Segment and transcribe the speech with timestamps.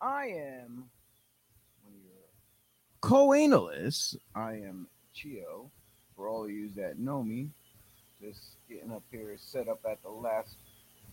[0.00, 0.84] I am
[1.82, 2.26] one of your
[3.00, 4.16] co-analysts.
[4.34, 5.70] I am Chio.
[6.14, 7.50] For all of you that know me,
[8.22, 10.54] just getting up here set up at the last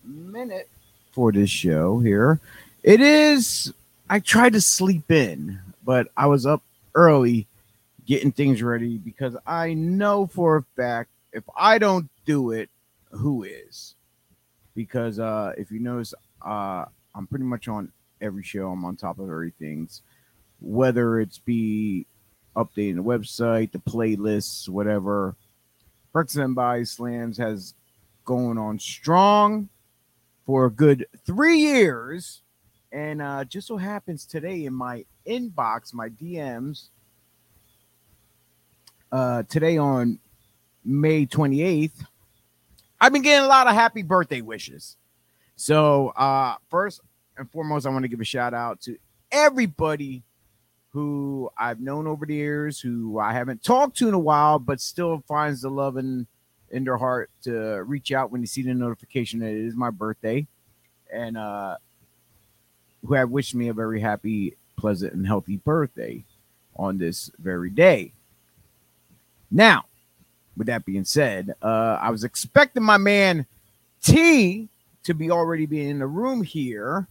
[0.03, 0.69] minute
[1.11, 2.39] for this show here.
[2.83, 3.73] It is
[4.09, 6.63] I tried to sleep in, but I was up
[6.95, 7.47] early
[8.05, 12.69] getting things ready because I know for a fact if I don't do it,
[13.11, 13.95] who is?
[14.73, 17.91] Because uh if you notice, uh I'm pretty much on
[18.23, 18.71] every show.
[18.71, 19.89] I'm on top of everything,
[20.59, 22.07] whether it's be
[22.55, 25.35] updating the website, the playlists, whatever.
[26.13, 27.73] Breakfast and BodySlams has
[28.25, 29.69] going on strong
[30.45, 32.41] for a good three years.
[32.91, 36.89] And uh, just so happens today in my inbox, my DMs,
[39.11, 40.19] uh, today on
[40.85, 42.05] May 28th,
[43.01, 44.97] I've been getting a lot of happy birthday wishes.
[45.55, 47.01] So, uh, first
[47.37, 48.97] and foremost, I want to give a shout out to
[49.31, 50.23] everybody
[50.89, 54.79] who I've known over the years, who I haven't talked to in a while, but
[54.79, 56.27] still finds the love in,
[56.69, 59.89] in their heart to reach out when you see the notification that it is my
[59.89, 60.45] birthday.
[61.11, 61.77] And uh,
[63.05, 66.23] who have wished me a very happy, pleasant, and healthy birthday
[66.75, 68.13] on this very day.
[69.49, 69.85] Now,
[70.55, 73.45] with that being said, uh, I was expecting my man
[74.03, 74.69] T
[75.03, 77.07] to be already be in the room here.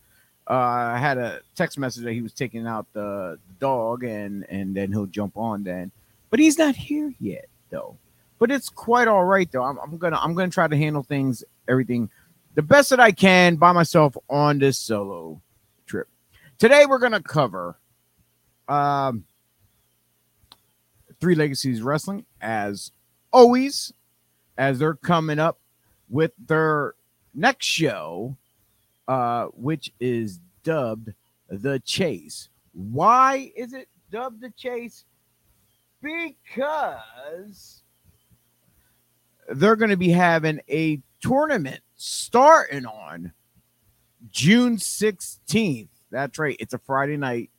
[0.48, 0.54] Uh,
[0.94, 4.74] I had a text message that he was taking out the, the dog, and and
[4.74, 5.92] then he'll jump on then,
[6.30, 7.96] but he's not here yet though.
[8.38, 9.62] But it's quite all right though.
[9.62, 12.10] I'm, I'm gonna I'm gonna try to handle things everything
[12.54, 15.40] the best that I can by myself on this solo
[15.86, 16.08] trip.
[16.58, 17.78] Today we're gonna cover
[18.68, 19.24] um
[21.20, 22.90] Three Legacies Wrestling as
[23.32, 23.92] always,
[24.58, 25.60] as they're coming up
[26.08, 26.94] with their
[27.32, 28.36] next show,
[29.12, 31.12] uh, which is dubbed
[31.50, 32.48] The Chase.
[32.72, 35.04] Why is it dubbed The Chase?
[36.00, 37.82] Because
[39.50, 43.34] they're going to be having a tournament starting on
[44.30, 45.88] June 16th.
[46.10, 46.56] That's right.
[46.58, 47.50] It's a Friday night.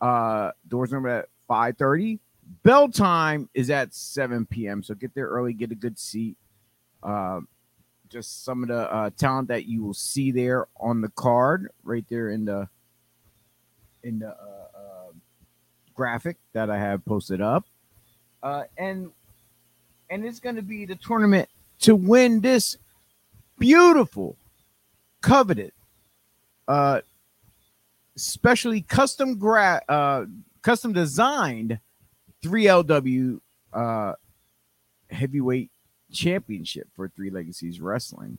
[0.00, 2.18] Uh, doors number at 5 30
[2.62, 4.82] Bell time is at 7 p.m.
[4.82, 6.38] So get there early, get a good seat.
[7.02, 7.40] Uh,
[8.14, 12.04] just some of the uh, talent that you will see there on the card, right
[12.08, 12.68] there in the
[14.04, 15.12] in the uh, uh,
[15.94, 17.64] graphic that I have posted up,
[18.40, 19.10] uh, and
[20.10, 21.48] and it's going to be the tournament
[21.80, 22.76] to win this
[23.58, 24.36] beautiful,
[25.20, 25.72] coveted,
[26.68, 27.00] uh,
[28.16, 30.26] specially custom gra- uh,
[30.62, 31.80] custom designed
[32.44, 33.40] 3LW
[33.72, 34.12] uh,
[35.10, 35.72] heavyweight
[36.14, 38.38] championship for Three Legacies Wrestling.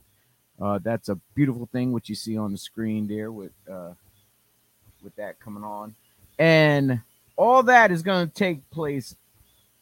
[0.60, 3.92] Uh, that's a beautiful thing, what you see on the screen there with uh,
[5.02, 5.94] with that coming on,
[6.38, 7.00] and
[7.36, 9.14] all that is going to take place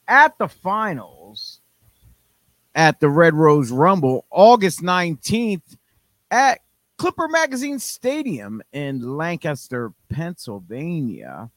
[0.09, 1.61] at the finals
[2.75, 5.77] at the Red Rose Rumble, August nineteenth
[6.31, 6.61] at
[6.97, 11.51] Clipper Magazine Stadium in Lancaster, Pennsylvania.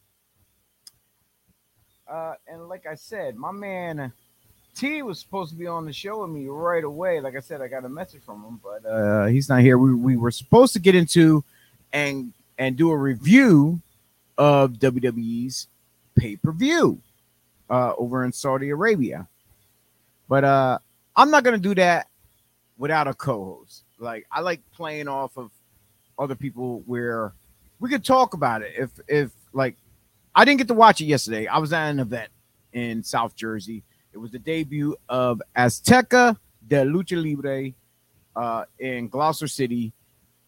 [2.07, 4.13] Uh, and like I said, my man
[4.77, 7.19] T was supposed to be on the show with me right away.
[7.19, 9.77] Like I said, I got a message from him, but uh, he's not here.
[9.77, 11.43] We, we were supposed to get into
[11.91, 13.81] and and do a review
[14.37, 15.67] of WWE's
[16.15, 17.01] pay per view
[17.69, 19.27] uh, over in Saudi Arabia,
[20.29, 20.77] but uh,
[21.15, 22.07] I'm not gonna do that
[22.77, 23.83] without a co-host.
[23.97, 25.49] Like I like playing off of
[26.19, 27.33] other people where
[27.79, 28.73] we could talk about it.
[28.77, 29.75] If if like
[30.35, 31.47] I didn't get to watch it yesterday.
[31.47, 32.29] I was at an event
[32.73, 33.81] in South Jersey.
[34.17, 36.35] It was the debut of Azteca
[36.67, 37.73] de Lucha Libre
[38.35, 39.93] uh, in Gloucester City,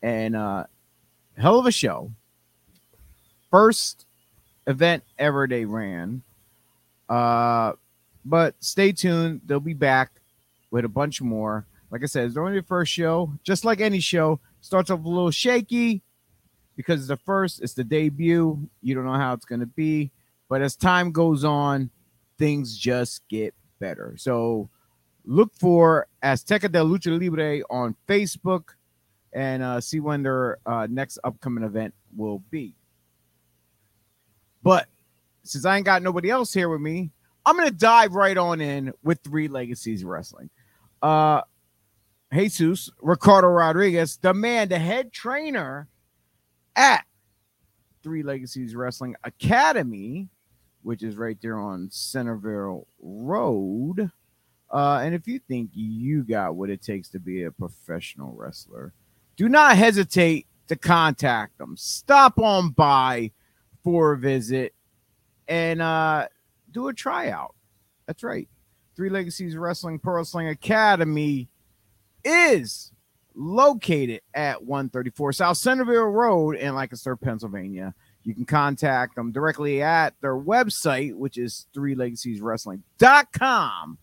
[0.02, 0.64] and uh,
[1.38, 2.12] hell of a show.
[3.52, 4.08] First
[4.66, 6.24] event ever they ran.
[7.08, 7.74] Uh,
[8.26, 10.14] but stay tuned; they'll be back
[10.72, 11.68] with a bunch more.
[11.92, 13.32] Like I said, it's only the first show.
[13.44, 16.02] Just like any show, starts off a little shaky,
[16.76, 18.68] because it's the first, it's the debut.
[18.82, 20.10] You don't know how it's going to be.
[20.50, 21.92] But as time goes on,
[22.40, 24.16] things just get better.
[24.18, 24.70] So
[25.26, 28.70] look for Azteca de Lucha Libre on Facebook
[29.34, 32.74] and uh, see when their uh, next upcoming event will be.
[34.64, 34.88] But
[35.44, 37.12] since I ain't got nobody else here with me,
[37.46, 40.50] I'm going to dive right on in with Three Legacies Wrestling.
[41.02, 41.42] Uh,
[42.34, 45.88] Jesus Ricardo Rodriguez, the man, the head trainer
[46.76, 47.06] at
[48.04, 50.28] Three Legacies Wrestling Academy,
[50.82, 54.12] which is right there on Centerville Road.
[54.72, 58.94] Uh, and if you think you got what it takes to be a professional wrestler,
[59.36, 61.76] do not hesitate to contact them.
[61.76, 63.32] Stop on by
[63.84, 64.74] for a visit
[65.48, 66.28] and uh,
[66.72, 67.56] do a tryout.
[68.06, 68.48] That's right.
[68.96, 71.50] Three Legacies Wrestling Pro Wrestling Academy
[72.24, 72.92] is
[73.34, 77.96] located at 134 South Centerville Road in Lancaster, Pennsylvania.
[78.30, 83.98] You can contact them directly at their website, which is three legaceswrestling.com,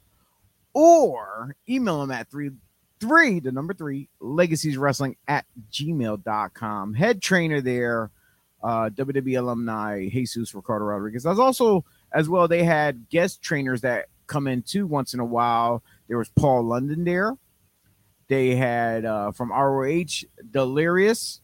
[0.74, 2.50] or email them at three
[2.98, 6.94] three, the number three, legacies wrestling at gmail.com.
[6.94, 8.10] Head trainer there,
[8.64, 11.24] uh, WWE alumni Jesus Ricardo Rodriguez.
[11.24, 15.24] As also, as well, they had guest trainers that come in too once in a
[15.24, 15.84] while.
[16.08, 17.36] There was Paul London there.
[18.26, 21.42] They had uh, from ROH Delirious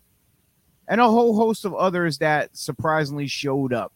[0.92, 3.94] and a whole host of others that surprisingly showed up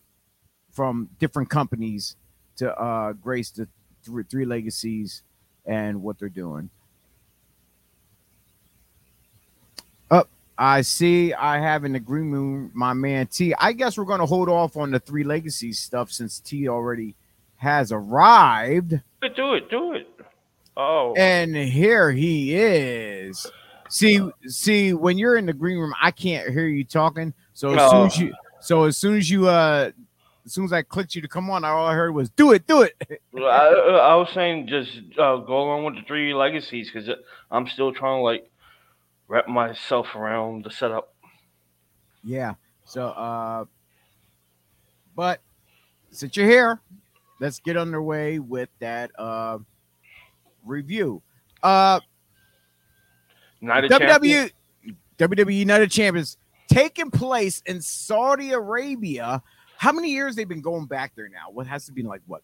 [0.70, 2.16] from different companies
[2.56, 3.68] to uh, grace the
[4.02, 5.22] three, three legacies
[5.66, 6.70] and what they're doing.
[10.10, 11.34] Up, I see.
[11.34, 13.52] I have an agreement, my man T.
[13.58, 17.14] I guess we're going to hold off on the three legacies stuff since T already
[17.56, 18.98] has arrived.
[19.20, 20.08] Do it, do it.
[20.78, 23.46] Oh, and here he is.
[23.88, 27.32] See, see, when you're in the green room, I can't hear you talking.
[27.54, 29.90] So as soon as you, so as soon as you, uh,
[30.44, 32.66] as soon as I clicked you to come on, all I heard was "Do it,
[32.66, 32.94] do it."
[33.36, 37.08] I, I was saying just uh, go along with the three legacies because
[37.50, 38.50] I'm still trying to like
[39.28, 41.14] wrap myself around the setup.
[42.24, 42.54] Yeah.
[42.84, 43.64] So, uh,
[45.14, 45.40] but
[46.10, 46.80] since you're here,
[47.40, 49.58] let's get underway with that uh
[50.64, 51.22] review.
[51.62, 52.00] Uh,
[53.66, 54.50] WWE.
[55.18, 56.36] WWE Night of Champions
[56.68, 59.42] taking place in Saudi Arabia.
[59.78, 61.50] How many years they've been going back there now?
[61.52, 62.42] What has to be like what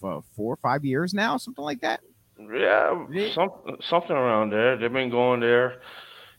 [0.00, 2.00] five, four or five years now, something like that.
[2.38, 3.50] Yeah, some,
[3.80, 4.76] something around there.
[4.76, 5.82] They've been going there,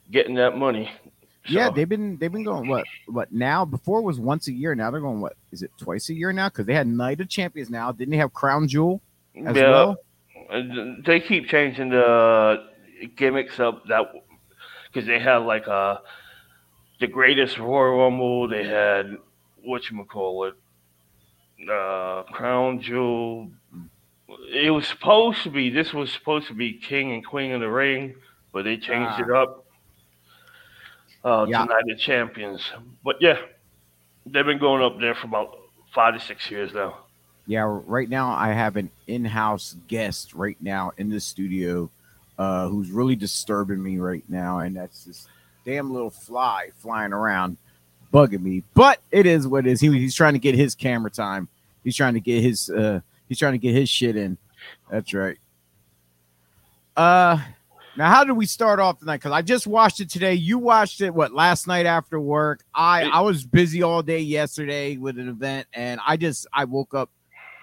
[0.10, 0.89] getting that money.
[1.45, 3.66] So, Yeah, they've been they've been going what what now?
[3.66, 4.74] Before it was once a year.
[4.74, 6.50] Now they're going what is it twice a year now?
[6.50, 7.92] Because they had Night of Champions now.
[7.92, 9.01] Didn't they have Crown Jewel
[9.45, 9.98] as yeah, well?
[10.51, 10.62] Uh,
[11.06, 12.70] they keep changing the
[13.07, 14.12] gimmicks up that
[14.92, 15.98] because they had like uh
[17.00, 18.48] the greatest Royal Rumble.
[18.48, 19.18] They had
[19.63, 20.53] what you call it,
[21.69, 23.50] uh, Crown Jewel.
[24.50, 25.69] It was supposed to be.
[25.69, 28.15] This was supposed to be King and Queen of the Ring,
[28.53, 29.21] but they changed Ah.
[29.21, 29.65] it up.
[31.24, 31.59] Uh, Yeah.
[31.59, 32.71] to Night of Champions,
[33.04, 33.38] but yeah,
[34.25, 35.56] they've been going up there for about
[35.94, 36.97] five to six years now.
[37.45, 41.92] Yeah, right now I have an in-house guest right now in the studio
[42.42, 45.28] uh who's really disturbing me right now, and that's this
[45.64, 47.56] damn little fly flying around
[48.12, 48.64] bugging me.
[48.74, 49.80] But it is what it is.
[49.80, 51.48] He, he's trying to get his camera time.
[51.83, 54.40] He's trying to get his uh he's trying to get his shit in.
[54.90, 55.38] That's right.
[56.98, 57.38] Uh
[57.95, 59.18] now how did we start off tonight?
[59.18, 60.33] Because I just watched it today.
[60.33, 62.64] You watched it what last night after work.
[62.74, 66.95] I I was busy all day yesterday with an event, and I just I woke
[66.95, 67.12] up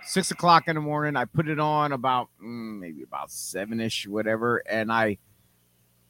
[0.08, 1.16] six o'clock in the morning.
[1.16, 5.18] I put it on about mm, maybe about seven ish, whatever, and I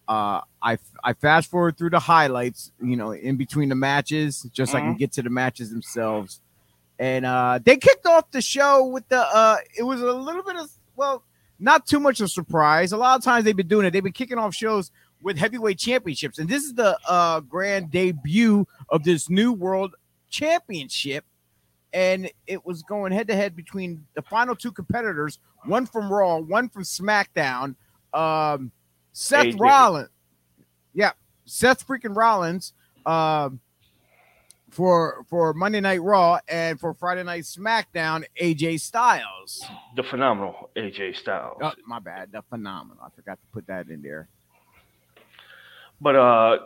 [0.06, 4.72] uh I I fast forward through the highlights, you know, in between the matches, just
[4.72, 4.98] so I can Mhm.
[4.98, 6.40] get to the matches themselves.
[6.98, 10.56] And uh they kicked off the show with the uh it was a little bit
[10.56, 11.24] of well,
[11.58, 12.92] not too much of a surprise.
[12.92, 13.90] A lot of times they've been doing it.
[13.90, 14.90] They've been kicking off shows
[15.20, 19.94] with heavyweight championships, and this is the uh grand debut of this new world
[20.30, 21.24] championship
[21.98, 26.38] and it was going head to head between the final two competitors, one from Raw,
[26.38, 27.74] one from SmackDown.
[28.14, 28.70] Um,
[29.12, 29.60] Seth AJ.
[29.60, 30.08] Rollins,
[30.94, 31.10] yeah,
[31.44, 32.72] Seth freaking Rollins,
[33.04, 33.58] um,
[34.70, 39.66] for for Monday Night Raw and for Friday Night SmackDown, AJ Styles.
[39.96, 41.58] The phenomenal AJ Styles.
[41.60, 43.02] Oh, my bad, the phenomenal.
[43.04, 44.28] I forgot to put that in there.
[46.00, 46.58] But uh,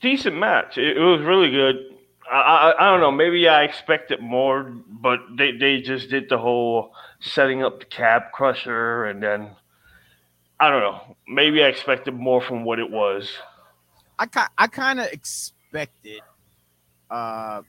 [0.00, 0.78] decent match.
[0.78, 1.95] It, it was really good.
[2.30, 3.12] I, I don't know.
[3.12, 8.32] Maybe I expected more, but they, they just did the whole setting up the cab
[8.32, 9.50] crusher, and then
[10.58, 11.16] I don't know.
[11.28, 13.30] Maybe I expected more from what it was.
[14.18, 16.20] I I kind of expected
[17.10, 17.62] uh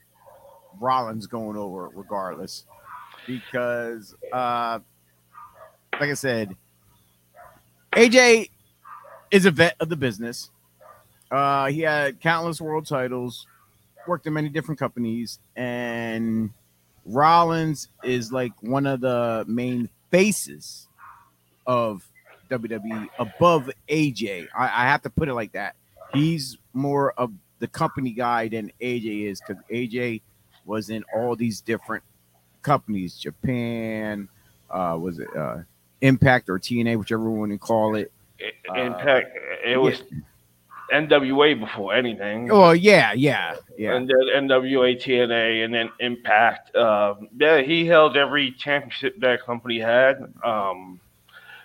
[0.80, 2.66] Rollins going over regardless
[3.26, 4.80] because uh
[6.00, 6.56] like I said
[7.92, 8.50] AJ
[9.32, 10.50] is a vet of the business.
[11.30, 13.46] Uh he had countless world titles,
[14.08, 16.52] worked in many different companies and
[17.06, 20.88] Rollins is like one of the main faces
[21.66, 22.08] of
[22.50, 24.48] WWE above AJ.
[24.58, 25.76] I, I have to put it like that
[26.14, 30.22] he's more of the company guy than AJ is because AJ
[30.66, 32.04] was in all these different
[32.62, 34.28] companies, Japan,
[34.70, 35.60] uh, was it uh,
[36.02, 38.12] Impact or TNA, whichever one you call it.
[38.70, 39.38] Uh, Impact.
[39.66, 40.04] It was
[40.92, 42.50] NWA before anything.
[42.52, 43.96] Oh yeah, yeah, yeah.
[43.96, 46.76] And then NWA, TNA, and then Impact.
[46.76, 50.34] Uh, yeah, he held every championship that company had.
[50.44, 51.00] Um,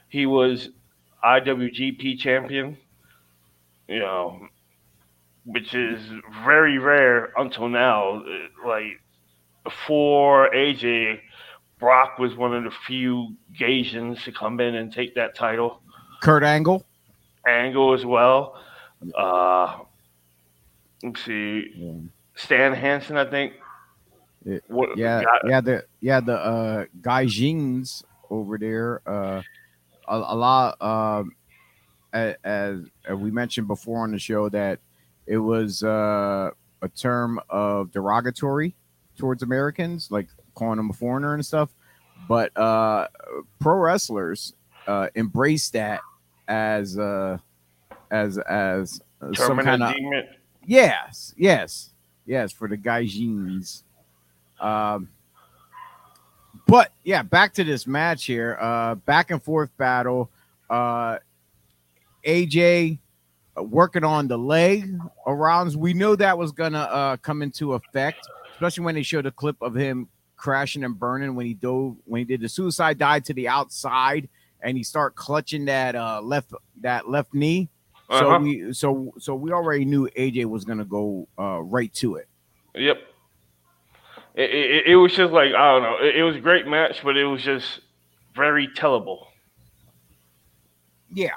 [0.08, 0.70] he was
[1.24, 2.76] IWGP champion.
[3.88, 4.48] You know,
[5.44, 6.00] which is
[6.44, 8.24] very rare until now.
[8.64, 9.00] Like
[9.64, 11.20] before AJ,
[11.78, 15.82] Brock was one of the few Gaijins to come in and take that title.
[16.22, 16.84] Kurt Angle.
[17.46, 18.60] Angle as well.
[19.16, 19.78] Uh,
[21.02, 21.92] let's see, yeah.
[22.35, 23.54] Stan Hansen, I think.
[24.44, 29.00] It, what, yeah, got, yeah, the yeah the uh, Gaijins over there.
[29.06, 29.42] Uh,
[30.09, 30.82] a, a lot.
[30.82, 31.32] Um,
[32.12, 32.80] as, as,
[33.16, 34.80] we mentioned before on the show, that
[35.26, 36.50] it was uh,
[36.82, 38.75] a term of derogatory
[39.16, 41.71] towards Americans, like calling them a foreigner and stuff.
[42.28, 43.09] But uh,
[43.61, 44.54] pro wrestlers
[44.87, 46.00] uh, embrace that
[46.49, 47.38] as uh,
[48.12, 49.00] as as
[49.35, 49.95] some kind of
[50.64, 51.90] yes, yes,
[52.26, 53.83] yes for the Gaijins.
[54.61, 55.09] Um,
[56.69, 58.59] but yeah, back to this match here.
[58.61, 60.31] Uh, back and forth battle.
[60.71, 61.19] Uh,
[62.25, 62.99] AJ
[63.57, 65.75] working on the leg around.
[65.75, 69.57] We know that was gonna uh, come into effect, especially when they showed a clip
[69.61, 73.33] of him crashing and burning when he dove when he did the suicide dive to
[73.33, 74.28] the outside
[74.61, 77.69] and he start clutching that uh, left that left knee.
[78.12, 78.21] Uh-huh.
[78.21, 82.28] So we so so we already knew AJ was gonna go uh, right to it.
[82.75, 82.99] Yep.
[84.35, 85.97] It, it, it, was just like I don't know.
[86.00, 87.81] It, it was a great match, but it was just
[88.35, 89.26] very tellable.
[91.12, 91.31] Yeah.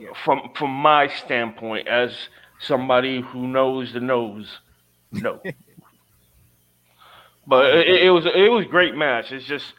[0.00, 0.08] yeah.
[0.24, 2.16] From from my standpoint, as
[2.58, 4.58] somebody who knows the nose,
[5.10, 5.40] no.
[7.46, 9.32] but it, it was it was great match.
[9.32, 9.74] It's just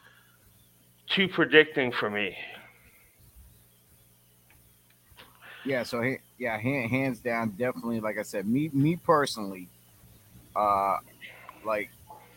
[1.08, 2.36] too predicting for me.
[5.66, 8.00] Yeah, so yeah, hands down, definitely.
[8.00, 9.70] Like I said, me me personally,
[10.56, 10.98] uh,
[11.64, 11.90] like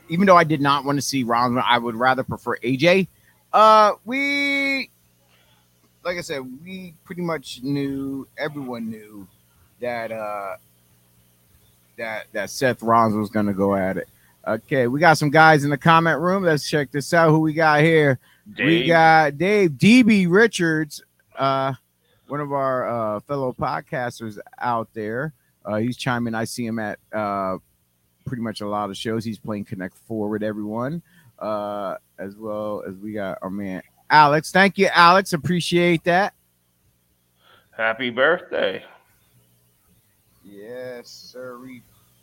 [0.09, 3.09] even though I did not want to see Rollins, I would rather prefer AJ.
[3.53, 4.91] Uh, we,
[6.05, 9.27] like I said, we pretty much knew, everyone knew
[9.81, 10.57] that uh
[11.99, 14.09] that that Seth Rollins was gonna go at it.
[14.47, 16.45] Okay, we got some guys in the comment room.
[16.45, 17.31] Let's check this out.
[17.31, 18.21] Who we got here?
[18.55, 18.67] Dave.
[18.67, 21.03] We got Dave DB Richards.
[21.35, 21.75] Uh
[22.29, 25.33] one of our uh, fellow podcasters out there.
[25.65, 26.35] Uh, he's chiming.
[26.35, 27.59] I see him at uh,
[28.25, 29.25] pretty much a lot of shows.
[29.25, 31.03] He's playing Connect Four with everyone,
[31.39, 34.53] uh, as well as we got our man Alex.
[34.53, 35.33] Thank you, Alex.
[35.33, 36.35] Appreciate that.
[37.71, 38.85] Happy birthday.
[40.45, 41.59] Yes, sir.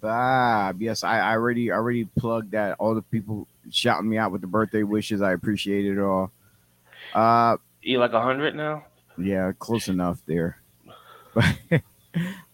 [0.01, 0.81] Bob.
[0.81, 2.75] Yes, I, I already already plugged that.
[2.79, 5.21] All the people shouting me out with the birthday wishes.
[5.21, 6.31] I appreciate it all.
[7.13, 8.85] Uh, you like a hundred now?
[9.17, 10.61] Yeah, close enough there.
[11.33, 11.55] But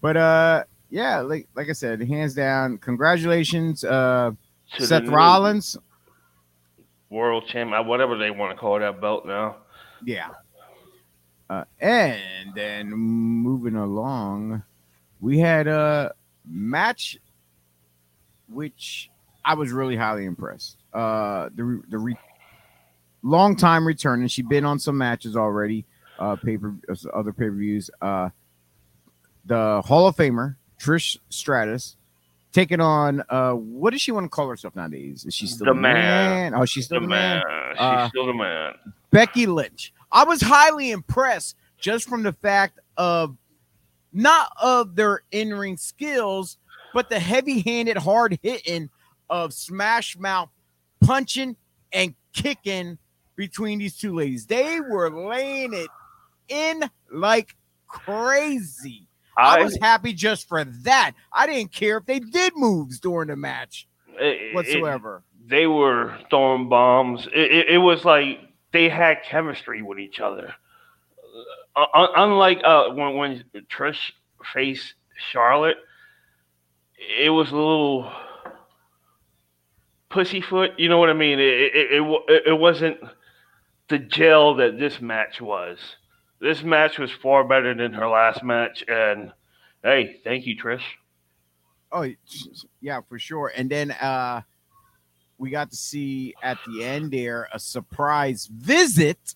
[0.01, 4.31] but uh yeah, like like I said, hands down, congratulations, uh
[4.77, 5.77] to Seth Rollins.
[7.09, 9.57] World champ, whatever they want to call that belt now.
[10.05, 10.29] Yeah.
[11.49, 14.61] Uh, and then moving along,
[15.19, 16.13] we had a
[16.45, 17.17] match
[18.47, 19.09] which
[19.43, 20.77] I was really highly impressed.
[20.93, 22.17] Uh, the the re-
[23.23, 25.85] long time return, and she'd been on some matches already
[26.19, 26.75] uh, paper
[27.13, 27.89] other pay per views.
[28.01, 28.29] Uh,
[29.45, 31.95] the Hall of Famer Trish Stratus
[32.51, 35.25] taking on uh, what does she want to call herself nowadays?
[35.25, 36.51] Is she still the, the man?
[36.51, 36.53] man?
[36.55, 37.43] Oh, she's still the, the man.
[37.47, 37.71] man.
[37.71, 38.73] She's uh, still the man.
[39.11, 39.93] Becky Lynch.
[40.11, 43.35] I was highly impressed just from the fact of
[44.11, 46.57] not of their in ring skills,
[46.93, 48.89] but the heavy handed, hard hitting
[49.29, 50.49] of smash mouth
[51.01, 51.55] punching
[51.93, 52.97] and kicking
[53.35, 54.45] between these two ladies.
[54.45, 55.87] They were laying it
[56.49, 57.55] in like
[57.87, 59.07] crazy.
[59.37, 61.13] I, I, was happy just for that.
[61.31, 63.87] I didn't care if they did moves during the match
[64.19, 65.23] it, whatsoever.
[65.41, 67.27] It, they were throwing bombs.
[67.33, 68.39] It, it, was like
[68.71, 70.53] they had chemistry with each other.
[71.75, 74.11] Uh, unlike uh, when when Trish
[74.53, 74.93] faced
[75.31, 75.77] Charlotte,
[77.19, 78.11] it was a little
[80.09, 80.71] pussyfoot.
[80.77, 81.39] You know what I mean?
[81.39, 82.97] It it, it, it wasn't
[83.87, 85.79] the gel that this match was
[86.39, 88.83] this match was far better than her last match.
[88.87, 89.31] And
[89.83, 90.83] hey, thank you, Trish.
[91.91, 92.07] Oh,
[92.81, 93.51] yeah, for sure.
[93.55, 94.41] And then uh
[95.37, 99.35] we got to see at the end there a surprise visit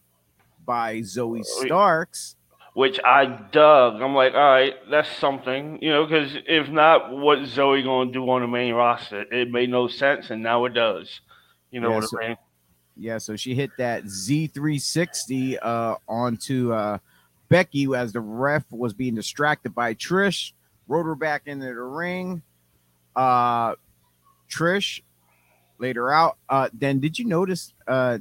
[0.65, 2.35] by Zoey oh, Starks.
[2.73, 4.01] Which I dug.
[4.01, 8.27] I'm like, all right, that's something, you know, because if not, what Zoe gonna do
[8.29, 9.21] on the main roster?
[9.31, 11.21] It made no sense, and now it does.
[11.69, 12.37] You know yeah, what so, I mean?
[12.95, 16.99] Yeah, so she hit that Z360 uh, onto uh,
[17.49, 20.53] Becky as the ref was being distracted by Trish.
[20.87, 22.41] rode her back into the ring.
[23.15, 23.75] Uh,
[24.49, 25.01] Trish
[25.79, 26.37] laid her out.
[26.47, 28.19] Uh, then did you notice uh,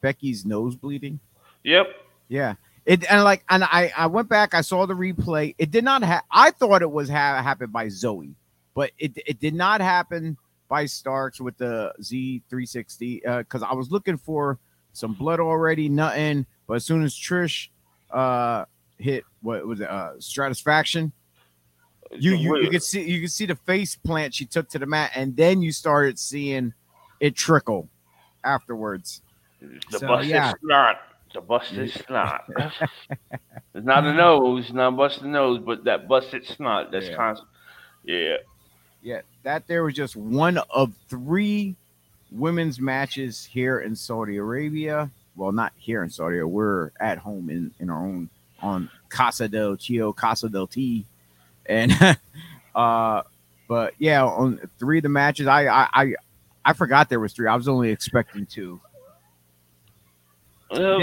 [0.00, 1.18] Becky's nose bleeding?
[1.64, 1.86] Yep.
[2.28, 2.54] Yeah.
[2.84, 4.54] It and like and I I went back.
[4.54, 5.54] I saw the replay.
[5.58, 6.22] It did not have.
[6.30, 8.34] I thought it was ha- happened by Zoe,
[8.74, 13.90] but it it did not happen by Starks with the Z360 because uh, I was
[13.90, 14.58] looking for
[14.92, 16.46] some blood already, nothing.
[16.66, 17.68] But as soon as Trish
[18.10, 18.64] uh
[18.98, 21.12] hit what was it, uh Stratusfaction,
[22.12, 24.86] you you, you could see you could see the face plant she took to the
[24.86, 26.72] mat, and then you started seeing
[27.20, 27.88] it trickle
[28.44, 29.22] afterwards.
[29.60, 30.52] The so, busted yeah.
[30.60, 30.96] snot.
[31.34, 32.44] The busted snot.
[32.56, 36.90] it's not a nose, not busted nose, but that busted snot.
[36.90, 37.16] That's yeah.
[37.16, 37.48] constant.
[38.04, 38.36] Yeah.
[39.02, 41.76] Yeah, that there was just one of three
[42.30, 45.10] women's matches here in Saudi Arabia.
[45.36, 46.48] Well, not here in Saudi Arabia.
[46.48, 48.28] We're at home in, in our own
[48.60, 51.06] on Casa del Chio, Casa del T.
[51.66, 51.92] And
[52.74, 53.22] uh
[53.68, 56.14] but yeah, on three of the matches, I I I,
[56.64, 57.46] I forgot there was three.
[57.46, 58.80] I was only expecting two.
[60.70, 61.00] Um,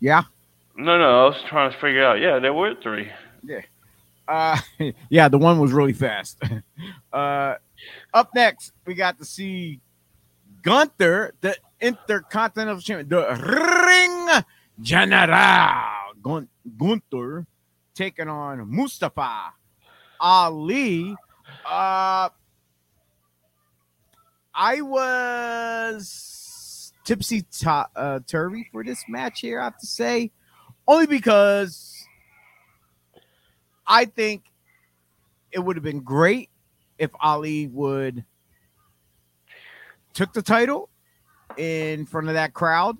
[0.00, 0.22] yeah.
[0.76, 2.20] No, no, I was trying to figure out.
[2.20, 3.10] Yeah, there were three.
[3.44, 3.60] Yeah.
[4.30, 4.56] Uh,
[5.10, 6.40] yeah, the one was really fast.
[7.12, 7.56] Uh,
[8.14, 9.80] up next, we got to see
[10.62, 14.44] Gunther, the Intercontinental Champion, the Ring
[14.80, 17.46] General Gun- Gunther,
[17.92, 19.52] taking on Mustafa
[20.20, 21.16] Ali.
[21.66, 22.28] Uh,
[24.54, 30.30] I was tipsy to- uh, turvy for this match here, I have to say,
[30.86, 31.99] only because
[33.90, 34.44] I think
[35.50, 36.48] it would have been great
[36.96, 38.24] if Ali would
[40.14, 40.88] took the title
[41.56, 42.96] in front of that crowd,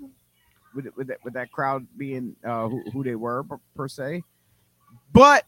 [0.75, 3.45] with with that, with that crowd being uh, who, who they were
[3.77, 4.25] per, se.
[5.13, 5.45] But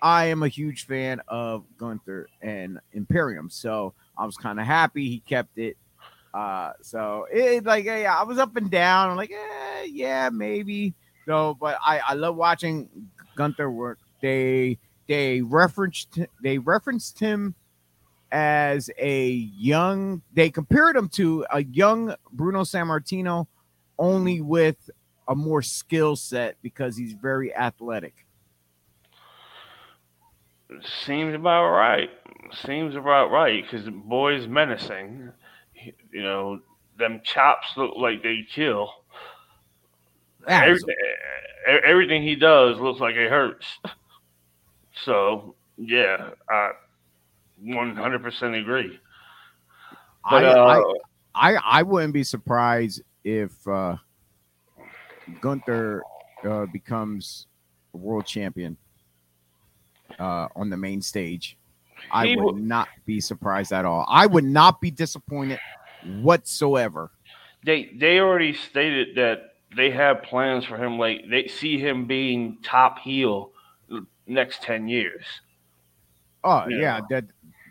[0.00, 5.08] I am a huge fan of Gunther and Imperium, so I was kind of happy
[5.08, 5.76] he kept it.
[6.32, 9.10] Uh, so it like yeah, I was up and down.
[9.10, 10.94] I'm like, eh, yeah, maybe.
[11.26, 12.88] So, but I I love watching
[13.36, 13.98] Gunther work.
[14.22, 17.54] They they referenced they referenced him
[18.32, 20.22] as a young.
[20.32, 23.46] They compared him to a young Bruno Sammartino,
[23.98, 24.90] only with
[25.28, 28.26] a more skill set because he's very athletic.
[31.04, 32.10] Seems about right.
[32.64, 35.32] Seems about right because the boy's menacing.
[36.12, 36.60] You know,
[36.98, 38.99] them chops look like they kill.
[40.48, 40.94] Everything,
[41.84, 43.66] everything he does looks like it hurts.
[45.04, 46.72] So yeah, I
[47.64, 48.98] 100% agree.
[50.28, 50.84] But, I, uh,
[51.34, 53.96] I, I I wouldn't be surprised if uh,
[55.40, 56.02] Gunther
[56.46, 57.46] uh, becomes
[57.94, 58.76] a world champion
[60.18, 61.56] uh, on the main stage.
[62.12, 64.04] I would not be surprised at all.
[64.08, 65.58] I would not be disappointed
[66.20, 67.10] whatsoever.
[67.64, 70.98] They they already stated that they have plans for him.
[70.98, 73.52] Like they see him being top heel
[74.26, 75.24] next ten years.
[76.44, 77.24] Oh yeah, that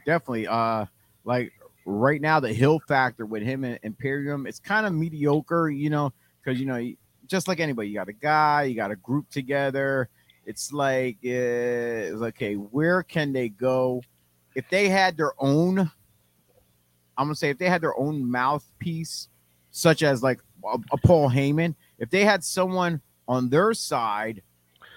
[0.06, 0.48] definitely.
[0.48, 0.86] Uh,
[1.26, 1.54] like
[1.86, 5.70] right now, the hill factor with him and Imperium, it's kind of mediocre.
[5.70, 6.94] You know, because you know,
[7.28, 10.10] just like anybody, you got a guy, you got a group together.
[10.46, 14.02] It's like, uh, it's okay, where can they go
[14.56, 15.80] if they had their own?
[15.80, 19.28] I'm gonna say if they had their own mouthpiece,
[19.72, 24.42] such as like a, a Paul Heyman, if they had someone on their side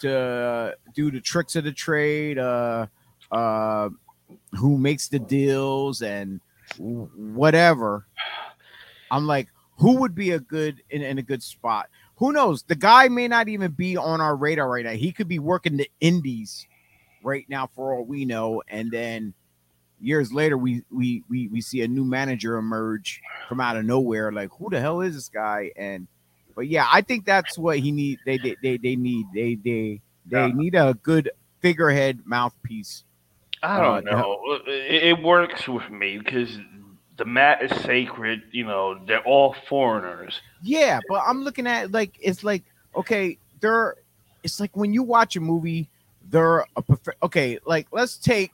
[0.00, 2.86] to do the tricks of the trade, uh,
[3.30, 3.88] uh,
[4.52, 6.40] who makes the deals and
[6.78, 8.06] whatever,
[9.10, 11.88] I'm like, who would be a good in, in a good spot?
[12.16, 12.62] Who knows?
[12.62, 14.92] The guy may not even be on our radar right now.
[14.92, 16.66] He could be working the indies
[17.22, 19.34] right now for all we know, and then
[20.00, 24.30] years later we we we we see a new manager emerge from out of nowhere.
[24.30, 25.72] Like, who the hell is this guy?
[25.76, 26.06] And
[26.54, 28.18] but yeah, I think that's what he need.
[28.24, 30.52] They they they, they need they they they yeah.
[30.52, 33.04] need a good figurehead mouthpiece.
[33.62, 34.58] I don't uh, know.
[34.66, 36.58] It, it works with me because
[37.16, 38.42] the mat is sacred.
[38.50, 40.40] You know, they're all foreigners.
[40.62, 43.96] Yeah, but I'm looking at like it's like okay, they're.
[44.42, 45.88] It's like when you watch a movie,
[46.28, 47.58] they're a prof- okay.
[47.64, 48.52] Like let's take.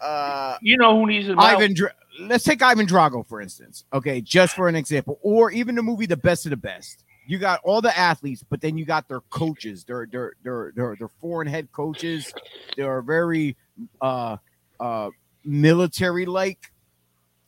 [0.00, 1.74] Uh, you know who needs a Ivan.
[1.74, 3.84] Dra- let's take Ivan Drago for instance.
[3.92, 7.04] Okay, just for an example, or even the movie The Best of the Best.
[7.26, 9.84] You got all the athletes, but then you got their coaches.
[9.84, 12.32] They're they're they're they're, they're foreign head coaches.
[12.76, 13.56] They're very
[14.00, 14.38] uh
[14.80, 15.10] uh
[15.44, 16.72] military like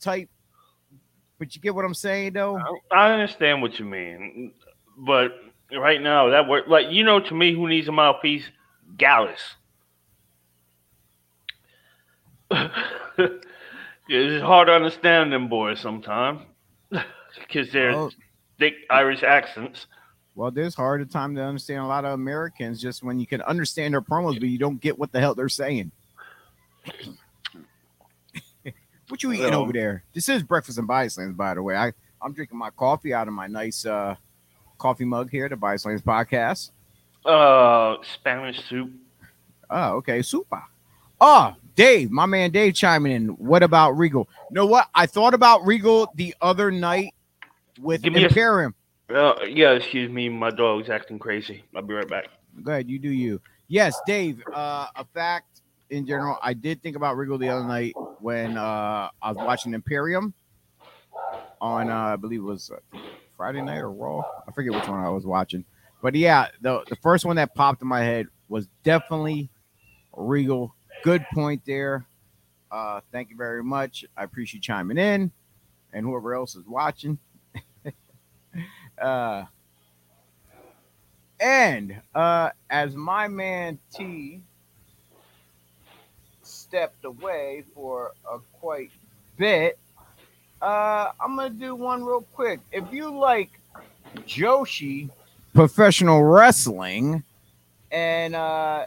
[0.00, 0.28] type.
[1.38, 2.60] But you get what I'm saying, though.
[2.92, 4.52] I understand what you mean,
[4.98, 5.32] but
[5.72, 6.30] right now.
[6.30, 8.44] That work like you know to me who needs a mouthpiece?
[8.96, 9.40] Gallus.
[14.12, 16.40] it's hard to understand them boys sometimes
[17.40, 18.10] because they're Oh.
[18.58, 19.86] thick Irish accents.
[20.34, 23.94] Well, there's harder time to understand a lot of Americans just when you can understand
[23.94, 25.90] their promos, but you don't get what the hell they're saying.
[29.08, 30.04] what you eating Well- over there?
[30.14, 31.76] This is breakfast and BodySlams, by the way.
[31.76, 31.92] I
[32.22, 34.14] I'm drinking my coffee out of my nice uh
[34.78, 36.70] coffee mug here, the BodySlams podcast.
[37.24, 38.90] Uh, Spanish soup.
[39.68, 40.62] Oh, okay, super.
[41.20, 43.28] Oh, Dave, my man Dave chiming in.
[43.30, 44.28] What about Regal?
[44.50, 44.88] You know what?
[44.94, 47.14] I thought about Regal the other night
[47.80, 48.74] with Give me a- Imperium.
[49.08, 51.64] Uh, yeah, excuse me, my dog's acting crazy.
[51.74, 52.26] I'll be right back.
[52.62, 53.40] Go ahead, you do you.
[53.68, 54.42] Yes, Dave.
[54.52, 59.08] Uh, a fact in general, I did think about Regal the other night when uh,
[59.20, 60.32] I was watching Imperium
[61.60, 62.98] on, uh, I believe it was uh,
[63.36, 64.22] Friday night or Raw.
[64.48, 65.64] I forget which one I was watching,
[66.02, 69.50] but yeah, the the first one that popped in my head was definitely
[70.12, 70.74] Regal.
[71.02, 72.04] Good point there.
[72.70, 74.04] Uh, thank you very much.
[74.16, 75.30] I appreciate you chiming in,
[75.92, 77.18] and whoever else is watching.
[79.00, 79.44] uh,
[81.40, 84.42] and uh, as my man T
[86.42, 88.90] stepped away for a quite
[89.38, 89.78] bit,
[90.60, 92.60] uh, I'm gonna do one real quick.
[92.72, 93.50] If you like
[94.26, 95.10] Joshi
[95.54, 97.24] professional wrestling
[97.90, 98.86] and uh,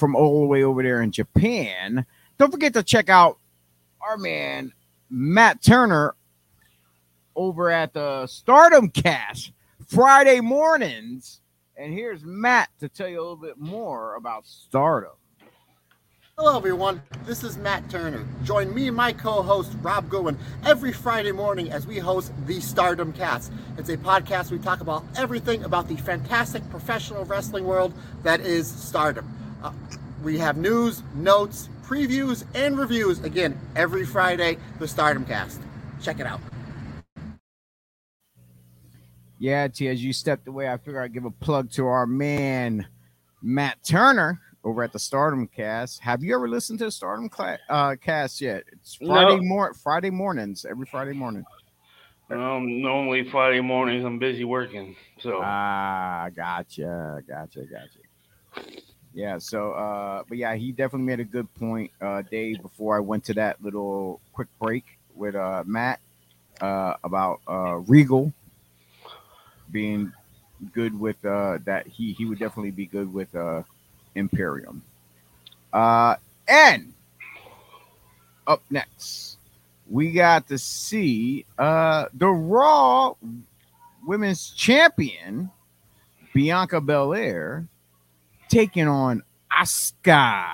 [0.00, 2.06] from all the way over there in Japan,
[2.38, 3.38] don't forget to check out
[4.00, 4.72] our man
[5.10, 6.16] Matt Turner
[7.36, 9.52] over at the Stardom Cast
[9.86, 11.42] Friday mornings.
[11.76, 15.12] And here's Matt to tell you a little bit more about Stardom.
[16.38, 17.02] Hello, everyone.
[17.26, 18.26] This is Matt Turner.
[18.44, 22.60] Join me and my co host, Rob Goodwin, every Friday morning as we host the
[22.60, 23.52] Stardom Cast.
[23.76, 28.66] It's a podcast we talk about everything about the fantastic professional wrestling world that is
[28.66, 29.39] Stardom.
[29.62, 29.72] Uh,
[30.22, 35.60] we have news, notes, previews, and reviews again every Friday, the Stardom Cast.
[36.02, 36.40] Check it out.
[39.38, 42.86] Yeah, T, as you stepped away, I figured I'd give a plug to our man
[43.42, 46.00] Matt Turner over at the Stardom Cast.
[46.00, 48.64] Have you ever listened to the Stardom cla- uh, Cast yet?
[48.72, 49.42] It's Friday No.
[49.42, 51.44] mor- Friday mornings, every Friday morning.
[52.30, 57.98] Um, normally Friday mornings I'm busy working, so Ah, gotcha, gotcha, gotcha.
[59.12, 62.62] Yeah, so uh, but yeah, he definitely made a good point, uh, Dave.
[62.62, 64.84] Before I went to that little quick break
[65.16, 66.00] with uh Matt
[66.60, 68.32] uh about uh Regal
[69.72, 70.12] being
[70.72, 73.62] good with uh that he he would definitely be good with uh
[74.14, 74.82] Imperium.
[75.72, 76.16] Uh
[76.48, 76.92] and
[78.46, 79.38] up next
[79.88, 83.14] we got to see uh the Raw
[84.06, 85.50] Women's Champion
[86.32, 87.66] Bianca Belair
[88.50, 90.44] taking on Asuka.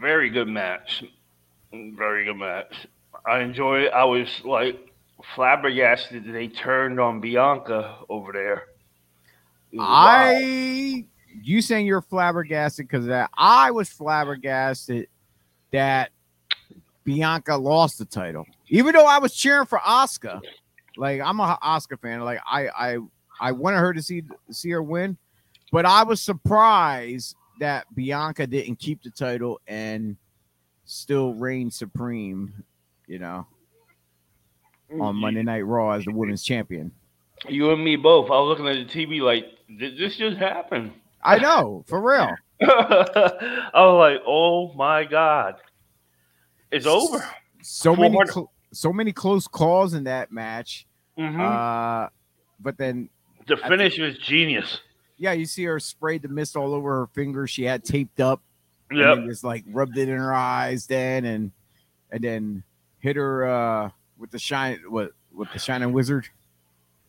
[0.00, 1.04] very good match.
[1.72, 2.86] Very good match.
[3.26, 3.92] I enjoy it.
[3.92, 4.92] I was like
[5.34, 8.64] flabbergasted that they turned on Bianca over there.
[9.72, 10.42] Was wild.
[10.42, 11.04] I
[11.42, 15.08] you saying you're flabbergasted because that I was flabbergasted
[15.72, 16.10] that
[17.04, 20.40] Bianca lost the title, even though I was cheering for Asuka,
[20.96, 22.20] Like I'm a Asuka fan.
[22.20, 22.98] Like I I
[23.40, 25.16] I wanted her to see see her win,
[25.72, 30.16] but I was surprised that Bianca didn't keep the title and
[30.84, 32.64] still reign supreme.
[33.06, 33.46] You know,
[35.00, 36.90] on Monday Night Raw as the women's champion.
[37.48, 38.26] You and me both.
[38.30, 39.44] I was looking at the TV like,
[39.78, 40.94] did this just happen?
[41.22, 42.34] I know for real.
[42.62, 45.56] I was like, oh my god,
[46.70, 47.24] it's over.
[47.62, 50.86] so many cl- so many close calls in that match.
[51.18, 51.38] Mhm.
[51.40, 52.08] Uh,
[52.60, 53.08] but then
[53.46, 54.80] the finish was genius.
[55.24, 57.50] Yeah, you see her sprayed the mist all over her fingers.
[57.50, 58.42] She had taped up.
[58.90, 59.24] And Yep.
[59.24, 61.50] just like rubbed it in her eyes then and
[62.12, 62.62] and then
[62.98, 66.28] hit her uh with the shine what with the shining wizard.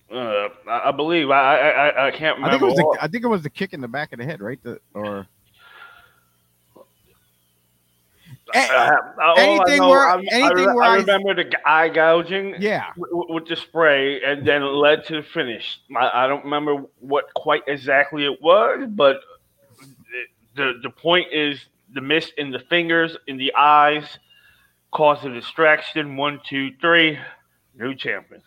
[0.10, 2.66] Uh, I, I believe I, I I I can't I think remember.
[2.66, 4.42] it was the I think it was the kick in the back of the head,
[4.42, 4.58] right?
[4.64, 5.28] The, or
[8.54, 12.92] I- I- anything know, where- I, I anything where I remember the eye gouging yeah.
[12.96, 15.80] w- with the spray, and then it led to the finish.
[15.96, 19.22] I, I don't remember what quite exactly it was, but
[19.80, 20.24] the,
[20.56, 21.60] the the point is
[21.94, 24.20] the mist in the fingers, in the eyes,
[24.92, 26.16] caused a distraction.
[26.16, 27.18] One, two, three,
[27.78, 28.42] new champion.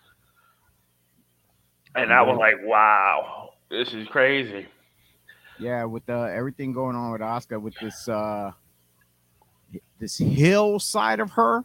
[1.94, 4.66] And I was like, wow, this is crazy.
[5.58, 8.52] Yeah, with uh, everything going on with Asuka, with this uh,
[9.98, 11.64] this hill side of her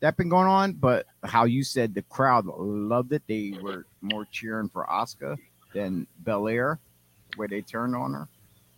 [0.00, 3.22] that been going on, but how you said the crowd loved it.
[3.28, 5.36] They were more cheering for Asuka
[5.74, 6.78] than Belair,
[7.36, 8.28] where they turned on her.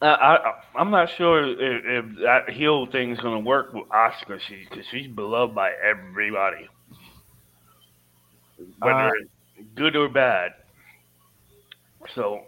[0.00, 3.88] Uh, I, I'm not sure if, if that heel thing is going to work with
[3.88, 4.40] Asuka.
[4.40, 6.68] She because she's beloved by everybody,
[8.80, 9.12] whether Uh,
[9.58, 10.54] it's good or bad.
[12.16, 12.42] So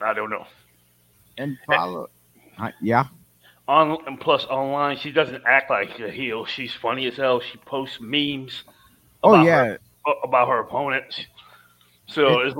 [0.00, 0.46] I don't know.
[1.36, 2.08] And follow,
[2.58, 3.06] uh, yeah,
[3.70, 6.44] On and plus online, she doesn't act like a heel.
[6.44, 7.38] She's funny as hell.
[7.40, 8.64] She posts memes.
[9.22, 11.20] oh yeah, her, about her opponents.
[12.08, 12.56] So it's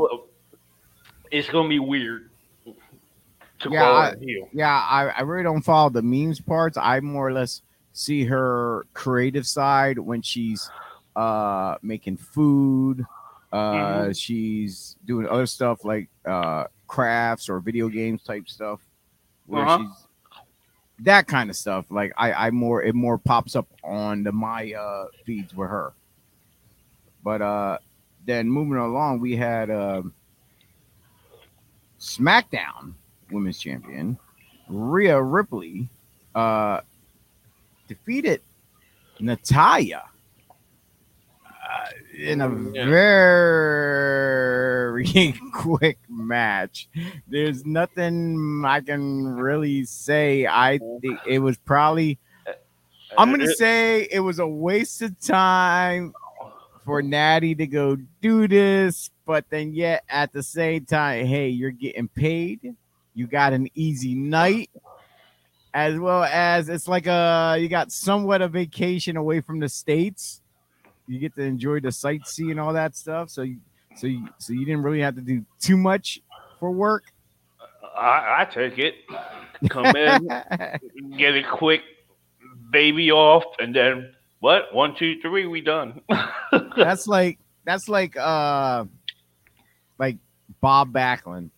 [1.32, 2.30] it's gonna be weird
[2.64, 4.48] to Yeah, call I- heel.
[4.52, 4.68] yeah.
[4.88, 6.76] I, I really don't follow the memes parts.
[6.76, 10.70] I more or less see her creative side when she's
[11.16, 13.04] uh making food.
[13.52, 14.12] Uh, Mm-hmm.
[14.12, 18.78] she's doing other stuff like uh crafts or video games type stuff.
[19.46, 19.78] Where Uh-huh.
[19.78, 20.06] she's
[21.02, 21.86] that kind of stuff.
[21.90, 25.92] Like I, I more it more pops up on the my uh feeds with her.
[27.22, 27.78] But uh
[28.26, 30.12] then moving along, we had um
[31.98, 32.94] SmackDown
[33.30, 34.18] Women's Champion
[34.68, 35.88] Rhea Ripley
[36.34, 36.80] uh
[37.88, 38.40] defeated
[39.18, 40.04] Natalya
[41.46, 41.88] uh,
[42.20, 42.84] in a Yeah.
[44.94, 46.88] very quick match.
[47.28, 50.46] There's nothing I can really say.
[50.46, 52.18] I think it was probably
[53.16, 56.14] I'm gonna uh, uh, say it was a waste of time
[56.84, 61.70] for Natty to go do this, but then yet at the same time, hey, you're
[61.70, 62.74] getting paid.
[63.14, 64.70] You got an easy night,
[65.74, 70.39] as well as it's like a you got somewhat a vacation away from the states.
[71.10, 73.30] You get to enjoy the sightsee and all that stuff.
[73.30, 73.56] So you
[73.96, 76.20] so you so you didn't really have to do too much
[76.60, 77.04] for work.
[77.96, 78.94] I, I take it.
[79.68, 80.28] Come in,
[81.18, 81.82] get a quick
[82.70, 84.72] baby off, and then what?
[84.72, 86.00] One, two, three, we done.
[86.76, 88.84] that's like that's like uh
[89.98, 90.16] like
[90.60, 91.50] Bob Backlund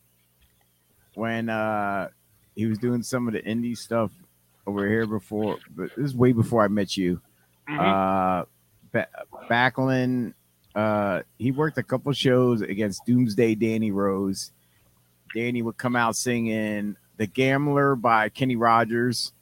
[1.14, 2.08] when uh
[2.56, 4.10] he was doing some of the indie stuff
[4.66, 7.20] over here before but this is way before I met you.
[7.68, 7.78] Mhm.
[8.42, 8.46] Uh
[8.92, 9.08] ba-
[9.50, 10.34] Backlund
[10.74, 14.52] uh he worked a couple shows against Doomsday Danny Rose.
[15.34, 19.32] Danny would come out singing The Gambler by Kenny Rogers.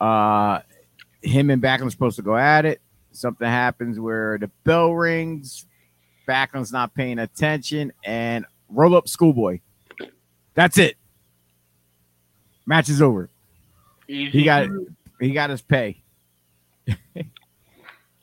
[0.00, 0.60] Uh
[1.22, 2.80] him and Backlund supposed to go at it
[3.16, 5.66] something happens where the bell rings,
[6.28, 9.60] Backlund's not paying attention, and roll up schoolboy.
[10.54, 10.96] That's it.
[12.66, 13.30] Match is over.
[14.08, 14.68] easy, He got
[15.20, 16.02] he got his pay.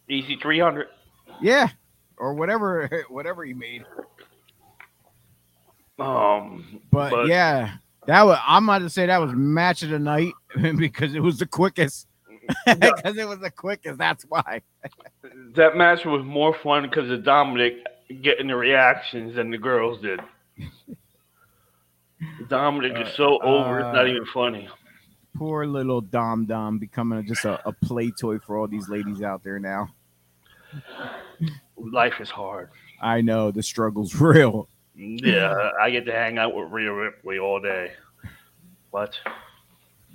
[0.10, 0.88] easy three hundred.
[1.42, 1.70] Yeah.
[2.18, 3.86] Or whatever whatever he made.
[6.00, 7.76] Um, But, But- yeah,
[8.08, 10.34] that was I'm about to say that was match of the night
[10.78, 12.08] because it was the quickest.
[12.66, 13.98] Because it was the quickest.
[13.98, 14.62] That's why.
[15.56, 17.76] that match was more fun because of Dominic
[18.22, 20.20] getting the reactions than the girls did.
[22.50, 24.68] Dominic is so over; it's not uh, even funny.
[25.36, 29.44] Poor little Dom Dom becoming just a, a play toy for all these ladies out
[29.44, 29.90] there now.
[31.78, 32.70] Life is hard.
[33.02, 34.68] I know the struggle's real.
[34.96, 37.92] Yeah, I get to hang out with Rhea Ripley all day.
[38.92, 39.18] What?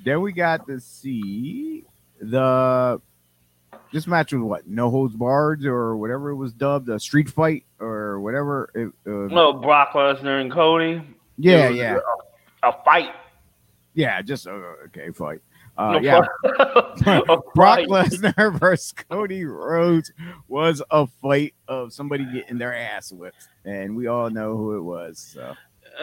[0.04, 1.84] Then we got to see
[2.20, 3.00] the
[3.92, 7.64] this match was what no holds barred or whatever it was dubbed a street fight
[7.80, 8.70] or whatever.
[8.74, 11.02] It, uh, No, Brock Lesnar and Cody.
[11.36, 11.98] yeah, yeah,
[12.62, 13.10] A, a fight.
[13.94, 14.22] Yeah.
[14.22, 14.52] Just uh,
[14.86, 15.40] okay, fight.
[15.78, 16.20] Uh, yeah,
[17.54, 17.78] Brock.
[17.86, 20.12] Lesnar versus Cody Rhodes
[20.48, 24.82] was a fight of somebody getting their ass whipped, and we all know who it
[24.82, 25.18] was.
[25.34, 25.54] So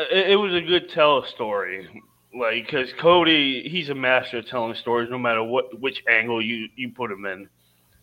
[0.09, 1.89] it, it was a good tell a story.
[2.33, 6.69] Like, because Cody, he's a master of telling stories, no matter what which angle you
[6.77, 7.49] you put him in,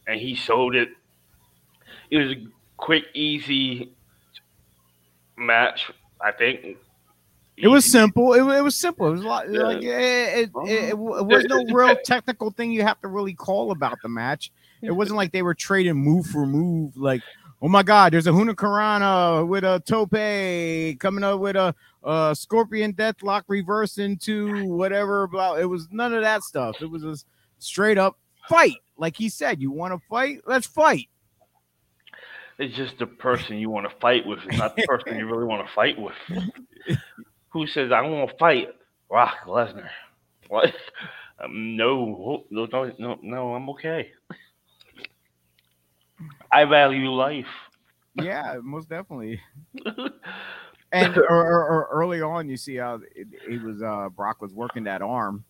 [0.06, 0.90] and he sold it.
[2.10, 3.94] It was a quick, easy
[5.38, 5.90] match.
[6.20, 6.76] I think
[7.62, 8.34] it was simple.
[8.34, 9.06] It, it was simple.
[9.06, 9.60] It was a lot, Yeah.
[9.62, 10.64] like eh, eh, uh-huh.
[10.64, 13.70] it, it, it, it, it was no real technical thing you have to really call
[13.70, 14.50] about the match.
[14.82, 16.96] It wasn't like they were trading move for move.
[16.96, 17.22] Like,
[17.62, 21.72] oh my God, there's a Hurricanrana with a tope coming up with a,
[22.02, 25.28] a Scorpion Deathlock reverse into whatever.
[25.28, 25.54] Blah.
[25.54, 26.82] It was none of that stuff.
[26.82, 27.16] It was a
[27.60, 28.78] straight up fight.
[28.96, 30.40] Like he said, you want to fight?
[30.46, 31.08] Let's fight.
[32.58, 35.46] It's just the person you want to fight with, it's not the person you really
[35.46, 36.14] want to fight with.
[37.52, 38.68] Who says I want to fight
[39.08, 39.88] Brock Lesnar?
[40.48, 40.74] What?
[41.42, 42.66] Um, no, no,
[42.98, 44.10] no, no, I'm okay.
[46.50, 47.46] I value life.
[48.14, 49.40] Yeah, most definitely.
[50.92, 54.52] And or, or, or early on, you see how it, it was uh Brock was
[54.52, 55.44] working that arm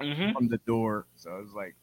[0.00, 1.74] hmm from the door, so it was like,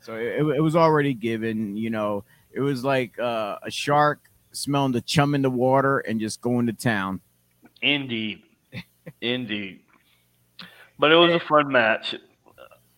[0.00, 1.76] so it, it was already given.
[1.76, 6.20] You know, it was like uh, a shark smelling the chum in the water and
[6.20, 7.20] just going to town.
[7.82, 8.42] Indeed,
[9.20, 9.80] indeed.
[10.98, 12.14] But it was a fun match.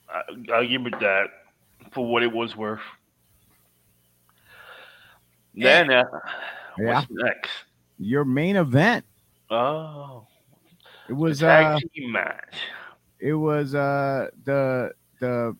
[0.09, 1.29] I, I'll give it that
[1.93, 2.81] for what it was worth.
[5.55, 6.05] Then, uh,
[6.79, 6.95] Yeah.
[7.01, 7.51] what's next?
[7.99, 9.05] Your main event.
[9.51, 10.27] Oh,
[11.09, 12.55] It was tag uh, team match.
[13.21, 15.55] it was uh the the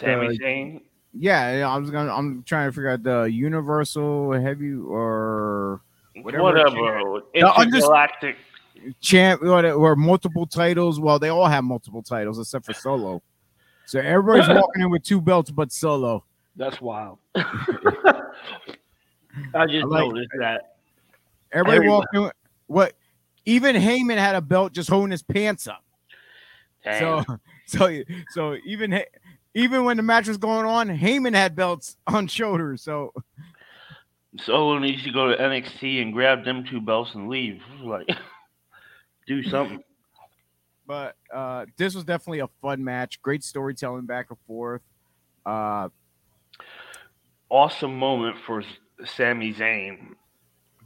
[0.00, 0.80] Sami Zayn.
[1.18, 1.58] Yeah.
[1.58, 2.12] yeah, I was gonna.
[2.14, 5.80] I'm trying to figure out the Universal Heavy or
[6.22, 6.70] whatever Whatever.
[6.70, 8.36] The Intergalactic.
[9.00, 11.00] champ or, or multiple titles.
[11.00, 13.22] Well, they all have multiple titles except for Solo.
[13.86, 16.24] So everybody's walking in with two belts, but Solo.
[16.56, 17.18] That's wild.
[17.36, 17.42] I
[19.66, 20.76] just I like- noticed that.
[21.52, 21.88] Everybody Everybody.
[21.88, 22.22] walking.
[22.22, 22.32] with-
[22.66, 22.92] What?
[23.44, 25.84] Even Heyman had a belt just holding his pants up.
[26.84, 27.24] Dang.
[27.26, 29.06] So, so, so even Hey-
[29.56, 32.82] even when the match was going on, Heyman had belts on shoulders.
[32.82, 33.12] So
[34.38, 37.60] Solo needs to go to NXT and grab them two belts and leave.
[37.82, 38.06] Like,
[39.26, 39.82] do something.
[40.86, 43.20] but uh this was definitely a fun match.
[43.22, 44.82] Great storytelling back and forth.
[45.44, 45.88] Uh
[47.48, 48.62] Awesome moment for
[49.04, 50.14] Sami Zayn,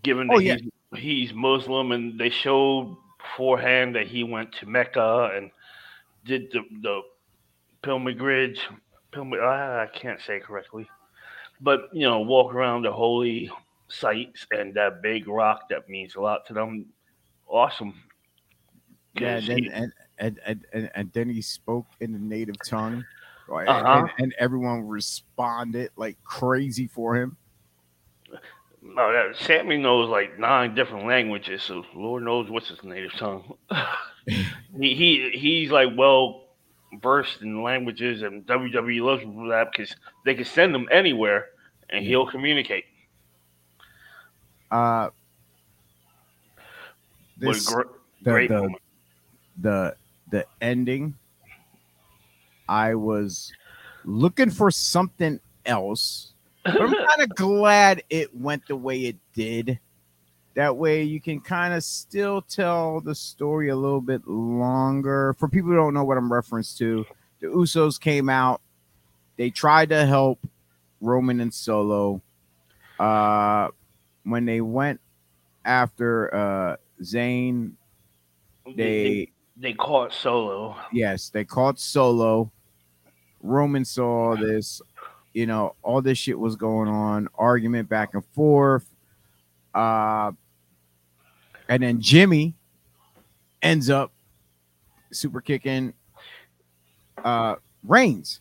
[0.03, 0.57] given that Oh, yeah.
[0.93, 5.51] he's, he's Muslim and they showed beforehand that he went to Mecca and
[6.27, 7.01] did the the
[7.83, 8.61] pilgrimage.
[9.13, 10.89] Pilgrim, I can't say it correctly,
[11.61, 13.51] but you know, walk around the holy
[13.89, 16.87] sites and that big rock that means a lot to them.
[17.49, 17.95] Awesome.
[19.19, 23.05] yeah, then, and, and, and, and, and then he spoke in the native tongue.
[23.49, 23.67] Right?
[23.67, 24.07] Uh-huh.
[24.19, 27.37] And, and everyone responded like crazy for him.
[28.83, 33.55] No, that, Sami knows like nine different languages, so Lord knows what's his native tongue.
[34.27, 36.50] he, he he's like well
[36.95, 41.47] versed in languages, and WWE loves him for that because they can send him anywhere
[41.91, 42.85] and he'll communicate.
[44.71, 45.11] Uh
[47.41, 47.83] this, gr-
[48.23, 48.75] the, great the,
[49.61, 49.97] the,
[50.31, 51.15] the ending
[52.69, 53.53] i was
[54.05, 56.35] looking for something else.
[56.65, 59.81] But i'm kind of glad it went the way it did
[60.61, 65.49] that way you can kind of still tell the story a little bit longer for
[65.49, 67.07] people who don't know what i'm referenced to
[67.41, 68.61] the usos came out
[69.39, 70.39] they tried to help
[71.01, 72.21] roman and solo
[72.99, 73.69] uh
[74.25, 75.01] when they went
[75.65, 77.73] after uh Zayn
[78.67, 80.77] they, they they caught Solo.
[80.93, 82.53] yes, they caught Solo.
[83.43, 84.83] Roman saw this,
[85.33, 88.87] you know, all this shit was going on, argument back and forth.
[89.75, 90.33] Uh
[91.71, 92.55] and then Jimmy
[93.63, 94.13] ends up
[95.13, 95.95] super kicking
[97.25, 97.55] uh
[97.85, 98.41] Reigns.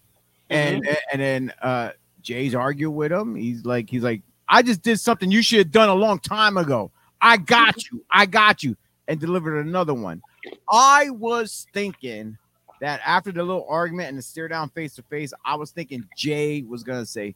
[0.49, 3.35] And and then uh Jay's arguing with him.
[3.35, 6.57] He's like, he's like, I just did something you should have done a long time
[6.57, 6.91] ago.
[7.21, 8.75] I got you, I got you,
[9.07, 10.21] and delivered another one.
[10.69, 12.37] I was thinking
[12.81, 16.03] that after the little argument and the stare down face to face, I was thinking
[16.17, 17.35] Jay was gonna say,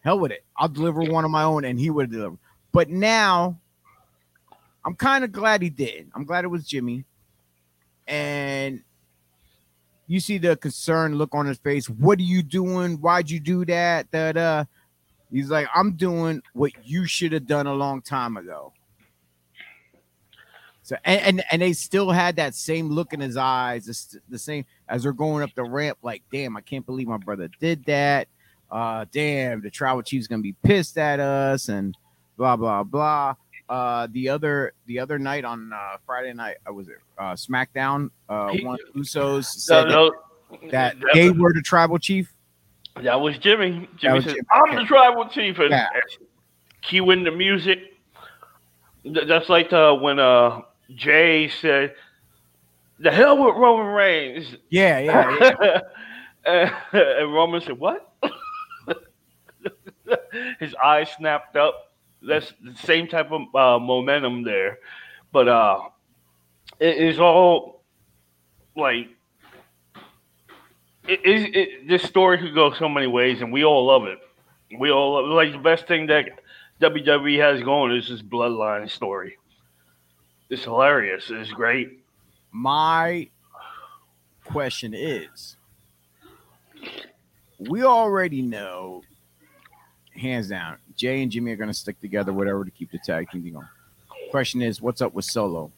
[0.00, 2.36] "Hell with it, I'll deliver one of my own," and he would deliver.
[2.72, 3.58] But now,
[4.84, 6.10] I'm kind of glad he did.
[6.14, 7.04] I'm glad it was Jimmy,
[8.06, 8.82] and
[10.06, 11.88] you see the concerned look on his face.
[11.88, 12.96] What are you doing?
[12.96, 14.10] Why'd you do that?
[14.10, 14.64] Da da.
[15.30, 18.72] He's like, I'm doing what you should have done a long time ago.
[20.82, 24.38] So and, and and they still had that same look in his eyes, the, the
[24.38, 25.96] same as they're going up the ramp.
[26.02, 28.28] Like, damn, I can't believe my brother did that.
[28.70, 31.96] Uh, damn, the tribal chief's gonna be pissed at us, and
[32.36, 33.34] blah blah blah.
[33.68, 38.10] Uh, the other the other night on uh, Friday night, I was it uh, SmackDown.
[38.28, 40.10] Uh, one of Usos said No,
[40.50, 42.32] that, no, that that, they were the tribal chief.
[43.02, 43.88] that was Jimmy.
[43.96, 44.76] Jimmy was said, Jimmy, "I'm okay.
[44.76, 45.86] the tribal chief," and Yeah.
[46.82, 47.78] cue in the music.
[49.04, 50.60] That's like uh, when uh,
[50.94, 51.94] Jay said,
[52.98, 55.80] "The hell with Roman Reigns." Yeah, yeah, yeah.
[56.44, 58.12] and, and Roman said, "What?"
[60.60, 61.93] His eyes snapped up.
[62.26, 64.78] That's the same type of uh, momentum there,
[65.32, 65.80] but uh,
[66.80, 67.82] it is all
[68.76, 69.08] like
[71.06, 74.18] it, it, it, this story could go so many ways, and we all love it.
[74.78, 76.26] We all love, like the best thing that
[76.80, 79.36] WWE has going is this bloodline story.
[80.50, 81.30] It's hilarious.
[81.30, 82.00] It's great.
[82.50, 83.28] My
[84.44, 85.56] question is
[87.58, 89.02] we already know,
[90.16, 93.30] hands down, Jay and Jimmy are going to stick together, whatever, to keep the tag
[93.30, 93.68] team going.
[94.30, 95.70] Question is, what's up with Solo?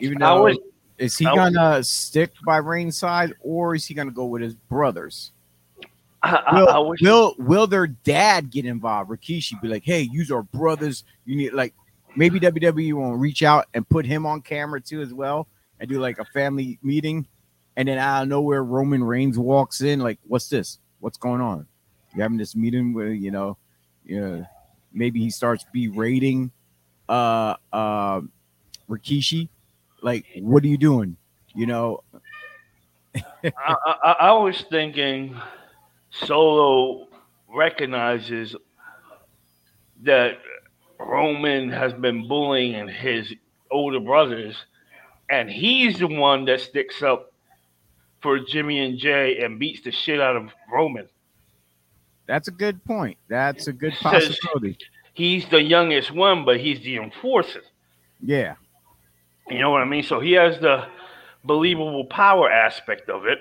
[0.00, 0.58] Even though, was
[0.98, 4.42] is he going to stick by Reigns' side or is he going to go with
[4.42, 5.32] his brothers?
[6.22, 9.10] I, I, will, I will will their dad get involved?
[9.10, 11.04] Rikishi be like, hey, use our brothers.
[11.26, 11.74] You need like
[12.16, 15.48] maybe WWE won't reach out and put him on camera too as well
[15.80, 17.26] and do like a family meeting.
[17.76, 20.78] And then out of nowhere, Roman Reigns walks in, like, what's this?
[21.00, 21.66] What's going on?
[22.14, 23.56] You having this meeting where you know,
[24.04, 24.44] yeah,
[24.92, 26.50] maybe he starts berating
[27.08, 28.20] uh uh
[28.88, 29.48] Rikishi.
[30.02, 31.16] Like, what are you doing?
[31.54, 32.04] You know,
[33.14, 35.36] I, I, I was thinking
[36.10, 37.08] Solo
[37.48, 38.54] recognizes
[40.02, 40.38] that
[40.98, 43.32] Roman has been bullying his
[43.70, 44.56] older brothers,
[45.30, 47.32] and he's the one that sticks up
[48.20, 51.08] for Jimmy and Jay and beats the shit out of Roman.
[52.26, 53.18] That's a good point.
[53.28, 54.78] That's a good possibility.
[55.12, 57.62] He's the youngest one, but he's the enforcer.
[58.20, 58.54] Yeah.
[59.48, 60.02] You know what I mean?
[60.02, 60.86] So he has the
[61.44, 63.38] believable power aspect of it,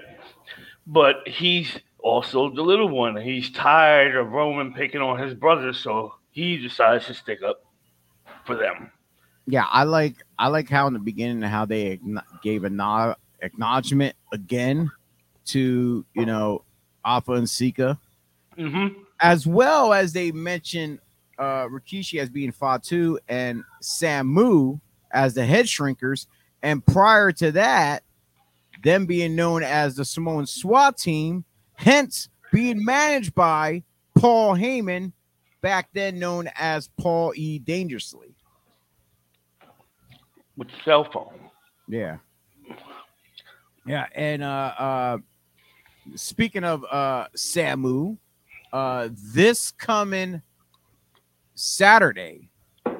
[0.86, 3.16] but he's also the little one.
[3.16, 7.64] He's tired of Roman picking on his brothers, so he decides to stick up
[8.46, 8.92] for them.
[9.46, 12.00] yeah i like i like how in the beginning how they
[12.42, 14.90] gave a nod, acknowledgement again
[15.46, 16.64] to you know
[17.06, 17.98] afa and sika
[18.58, 18.88] hmm
[19.20, 21.00] as well as they mentioned
[21.40, 24.80] uh rikishi as being fatu and samu
[25.12, 26.28] as the head shrinkers
[26.62, 28.04] and prior to that
[28.84, 31.44] them being known as the samoan swat team
[31.76, 33.82] hence being managed by
[34.16, 35.12] paul heyman
[35.62, 38.34] back then known as paul e dangerously
[40.56, 41.50] With cell phone.
[41.88, 42.18] Yeah.
[43.86, 45.18] Yeah, and uh uh
[46.16, 48.18] speaking of uh Samu,
[48.74, 50.42] uh this coming
[51.56, 52.50] Saturday
[52.86, 52.94] uh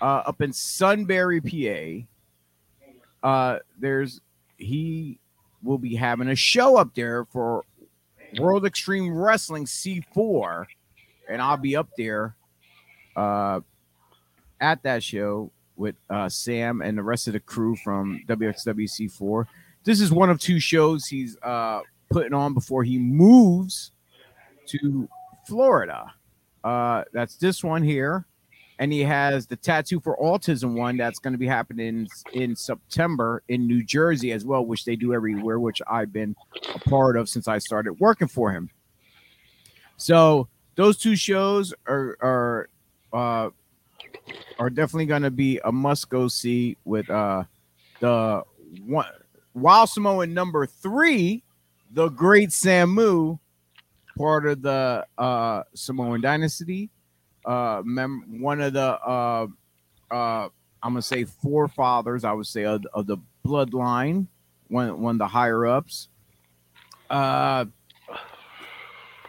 [0.00, 4.20] up in Sunbury, PA, uh there's
[4.58, 5.18] he
[5.62, 7.64] will be having a show up there for
[8.38, 10.66] World Extreme Wrestling C4
[11.30, 12.36] and I'll be up there
[13.16, 13.60] uh
[14.60, 19.46] at that show with uh, Sam and the rest of the crew from WXWC4.
[19.84, 23.90] This is one of two shows he's uh, putting on before he moves
[24.66, 25.08] to
[25.46, 26.12] Florida.
[26.62, 28.26] Uh, that's this one here.
[28.80, 33.42] And he has the Tattoo for Autism one that's going to be happening in September
[33.48, 36.34] in New Jersey as well, which they do everywhere, which I've been
[36.74, 38.68] a part of since I started working for him.
[39.96, 42.68] So those two shows are, are
[43.12, 43.50] uh,
[44.58, 47.44] are definitely going to be a must go see with uh
[48.00, 48.42] the
[48.84, 49.06] one
[49.54, 51.44] Wild Samoan number three,
[51.92, 53.38] the Great Samu,
[54.16, 56.90] part of the uh Samoan dynasty.
[57.44, 59.46] Uh, mem- one of the uh
[60.10, 60.48] uh
[60.82, 64.26] I'm gonna say forefathers, I would say of, of the bloodline,
[64.68, 66.08] one one of the higher ups.
[67.08, 67.66] Uh,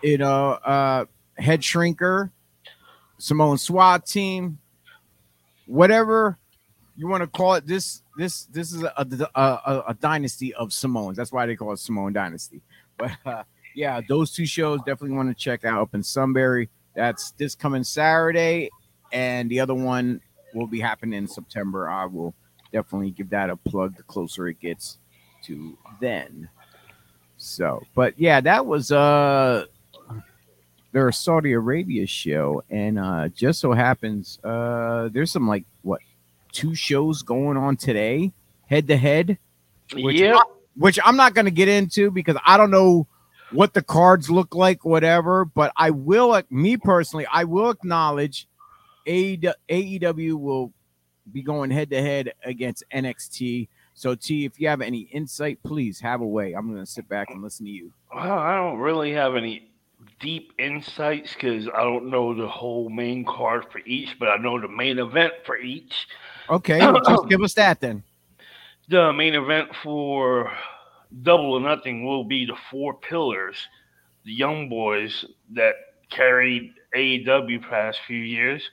[0.02, 1.06] you know, uh,
[1.38, 2.32] head shrinker,
[3.18, 4.60] Samoan SWAT team,
[5.66, 6.38] whatever
[6.98, 7.66] you want to call it.
[7.66, 11.18] This this this is a a, a, a dynasty of Samoans.
[11.18, 12.62] That's why they call it Samoan dynasty.
[12.98, 13.46] But
[13.76, 16.70] yeah, those two shows definitely want to check out up in Sunbury.
[16.96, 18.70] That's this coming Saturday,
[19.12, 20.22] and the other one
[20.54, 21.90] will be happening in September.
[21.90, 22.34] I will
[22.72, 24.98] definitely give that a plug the closer it gets
[25.44, 26.50] to then.
[27.38, 29.66] So, but yeah, that was uh
[30.94, 36.00] their Saudi Arabia show, and uh just so happens uh there's some like what
[36.54, 38.32] two shows going on today,
[38.68, 39.38] head to head,
[39.94, 40.40] yeah.
[40.78, 43.06] which I'm not gonna get into because I don't know
[43.52, 45.46] what the cards look like, whatever.
[45.46, 48.48] But I will, me personally, I will acknowledge
[49.06, 50.74] AEW AEW will
[51.32, 53.68] be going head to head against NXT.
[53.94, 56.54] So T, if you have any insight, please have a way.
[56.54, 57.92] I'm gonna sit back and listen to you.
[58.14, 59.70] Well, I don't really have any
[60.20, 64.60] deep insights because I don't know the whole main card for each, but I know
[64.60, 66.08] the main event for each.
[66.50, 68.04] Okay, well, just give us that then.
[68.90, 70.52] The main event for
[71.22, 73.56] Double or Nothing will be the four pillars,
[74.26, 75.76] the young boys that
[76.10, 78.70] carried AEW past few years: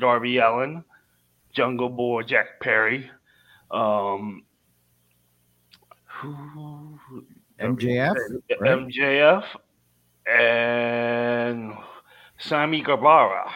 [0.00, 0.84] Darby Allin,
[1.52, 3.10] Jungle Boy Jack Perry,
[3.70, 4.44] um,
[6.04, 6.98] who,
[7.60, 8.16] MJF,
[8.60, 8.70] right?
[8.72, 9.44] MJF,
[10.26, 11.74] and
[12.38, 13.50] Sammy Guevara.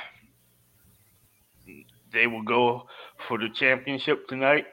[2.13, 2.87] They will go
[3.27, 4.67] for the championship tonight.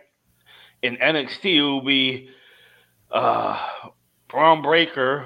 [0.82, 2.30] In NXT, it will be
[3.16, 3.58] uh,
[4.30, 5.26] Bron Breakker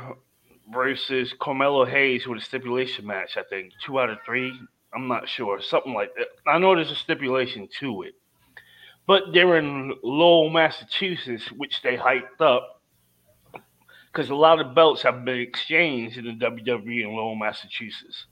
[0.71, 3.35] versus Carmelo Hayes with a stipulation match.
[3.37, 4.53] I think two out of three.
[4.93, 6.27] I'm not sure, something like that.
[6.47, 8.15] I know there's a stipulation to it,
[9.05, 12.81] but they're in Lowell, Massachusetts, which they hyped up
[14.11, 18.25] because a lot of belts have been exchanged in the WWE in Lowell, Massachusetts.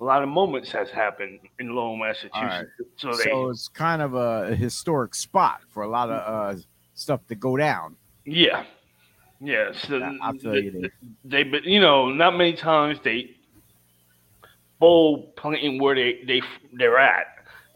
[0.00, 2.34] A lot of moments has happened in Lowell, Massachusetts.
[2.34, 2.66] Alright.
[2.96, 6.60] So So, it's kind of a historic spot for a lot of uh,
[6.94, 7.96] stuff to go down.
[8.24, 8.64] yeah,
[9.40, 9.72] yeah.
[9.72, 10.90] So Yeah, I feel you
[11.24, 13.36] they, but you know, not many times they
[14.78, 16.42] bowl playing where they they
[16.74, 17.26] they're at,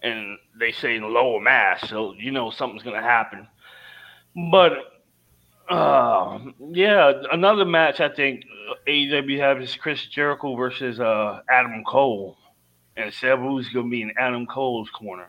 [0.03, 3.47] and they say in Lowell mass, so you know something's gonna happen.
[4.51, 4.73] But
[5.71, 6.39] uh,
[6.73, 8.45] yeah, another match I think
[8.87, 12.37] AEW have is Chris Jericho versus uh Adam Cole,
[12.97, 15.29] and Sabu's gonna be in Adam Cole's corner.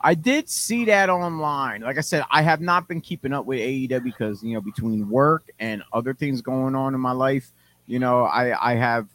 [0.00, 1.80] I did see that online.
[1.80, 5.08] Like I said, I have not been keeping up with AEW because you know between
[5.08, 7.52] work and other things going on in my life,
[7.86, 9.08] you know, I I have.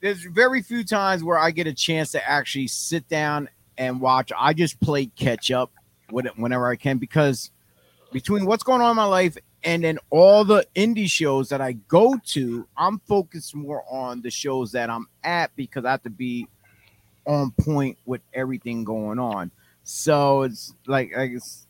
[0.00, 4.30] There's very few times where I get a chance to actually sit down and watch.
[4.38, 5.72] I just play catch up
[6.10, 7.50] whenever I can because
[8.12, 11.72] between what's going on in my life and then all the indie shows that I
[11.72, 16.10] go to, I'm focused more on the shows that I'm at because I have to
[16.10, 16.46] be
[17.28, 19.50] on point with everything going on.
[19.84, 21.66] So it's like like, it's,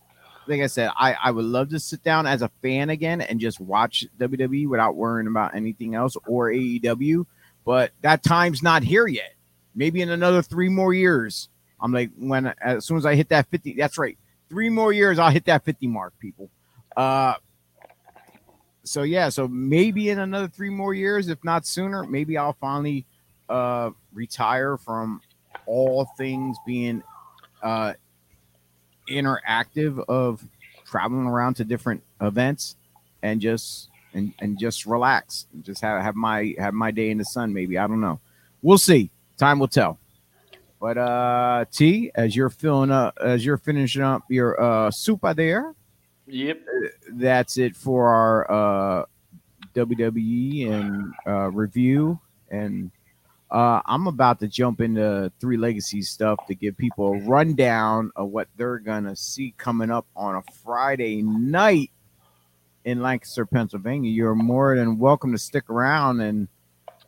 [0.47, 3.39] like I said, I, I would love to sit down as a fan again and
[3.39, 7.27] just watch WWE without worrying about anything else or AEW.
[7.65, 9.35] But that time's not here yet.
[9.75, 11.51] Maybe in another three more years.
[11.81, 14.17] I'm like when as soon as I hit that 50, that's right.
[14.49, 16.51] Three more years, I'll hit that 50 mark, people.
[16.97, 17.35] Uh
[18.85, 23.05] so yeah, so maybe in another three more years, if not sooner, maybe I'll finally
[23.49, 25.21] uh retire from
[25.69, 27.03] all things being
[27.63, 27.93] uh
[29.09, 30.43] interactive of
[30.85, 32.77] traveling around to different events
[33.23, 37.19] and just and and just relax and just have have my have my day in
[37.19, 37.77] the sun maybe.
[37.79, 38.21] I don't know.
[38.63, 39.11] We'll see.
[39.37, 39.99] Time will tell.
[40.81, 45.37] But uh t as you're filling up as you're finishing up your uh soup out
[45.37, 45.75] there
[46.27, 46.61] Yep.
[47.13, 48.51] that's it for our
[49.01, 49.05] uh
[49.75, 52.19] WWE and uh review
[52.51, 52.91] and
[53.51, 58.31] uh I'm about to jump into three legacies stuff to give people a rundown of
[58.31, 61.91] what they're gonna see coming up on a Friday night
[62.85, 64.11] in Lancaster, Pennsylvania.
[64.11, 66.49] You're more than welcome to stick around and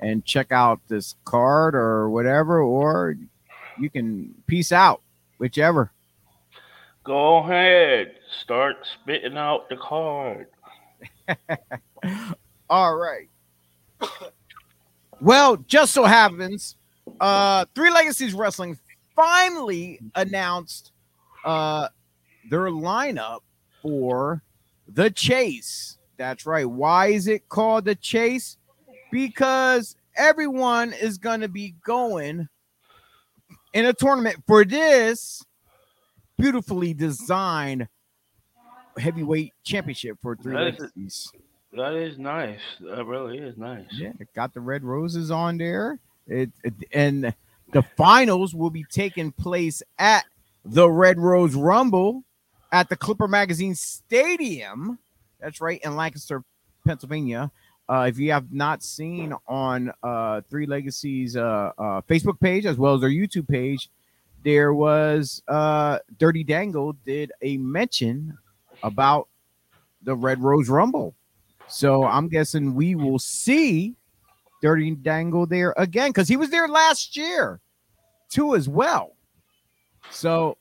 [0.01, 3.17] and check out this card or whatever, or
[3.79, 5.03] you can peace out,
[5.39, 5.91] whichever.
[7.05, 8.13] Go ahead.
[8.43, 10.47] Start spitting out the card.
[12.71, 13.29] All right.
[15.21, 16.77] Well, just so happens,
[17.21, 18.79] uh, Three Legacies Wrestling
[19.15, 20.93] finally announced
[21.45, 21.89] uh
[22.49, 23.41] their lineup
[23.83, 24.43] for
[24.89, 25.99] the chase.
[26.17, 26.69] That's right.
[26.69, 28.57] Why is it called the chase?
[29.11, 32.49] Because everyone is gonna be going
[33.73, 35.43] in a tournament for this
[36.39, 37.89] beautifully designed
[38.99, 41.31] heavyweight championship for Three Legacies.
[41.73, 42.61] That is nice.
[42.81, 43.87] That really is nice.
[43.93, 45.99] Yeah, it got the red roses on there.
[46.27, 47.35] It, it and
[47.73, 50.25] the finals will be taking place at
[50.65, 52.25] the Red Rose Rumble
[52.73, 54.99] at the Clipper Magazine Stadium.
[55.41, 56.43] That's right in Lancaster,
[56.87, 57.51] Pennsylvania.
[57.89, 62.77] Uh, if you have not seen on uh, Three Legacies uh, uh, Facebook page as
[62.77, 63.91] well as their YouTube page,
[64.45, 68.39] there was uh, Dirty Dangle did a mention
[68.83, 69.29] about
[70.03, 71.15] the Red Rose Rumble.
[71.71, 73.97] So I'm guessing we will see
[74.61, 77.61] Dirty Dangle there again because he was there last year
[78.29, 79.17] too as well.
[80.11, 80.57] So,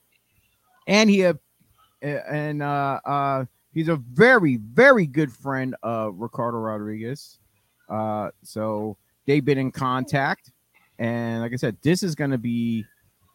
[0.86, 1.34] and he uh,
[2.02, 7.38] and uh, uh, he's a very very good friend of Ricardo Rodriguez.
[7.88, 8.96] Uh, so
[9.26, 10.52] they've been in contact,
[10.98, 12.84] and like I said, this is going to be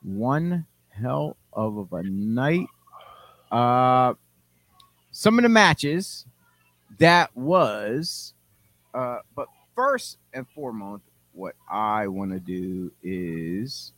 [0.02, 2.68] one hell of a night.
[3.52, 4.14] Uh,
[5.12, 6.26] some of the matches
[6.98, 8.34] that was
[8.94, 13.92] uh but first and foremost what i want to do is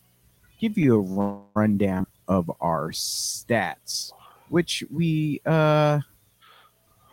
[0.59, 4.11] give you a rundown of our stats
[4.49, 5.99] which we uh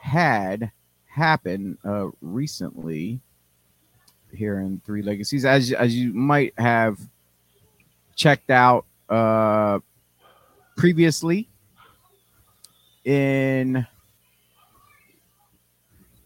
[0.00, 0.70] had
[1.06, 3.20] happen uh recently
[4.34, 5.44] here in three legacies.
[5.44, 6.98] As as you might have
[8.16, 9.78] checked out uh
[10.76, 11.48] previously
[13.04, 13.86] in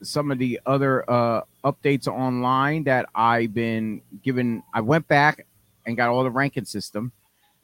[0.03, 4.63] some of the other uh, updates online that I've been given.
[4.73, 5.47] I went back
[5.87, 7.13] and got all the ranking system,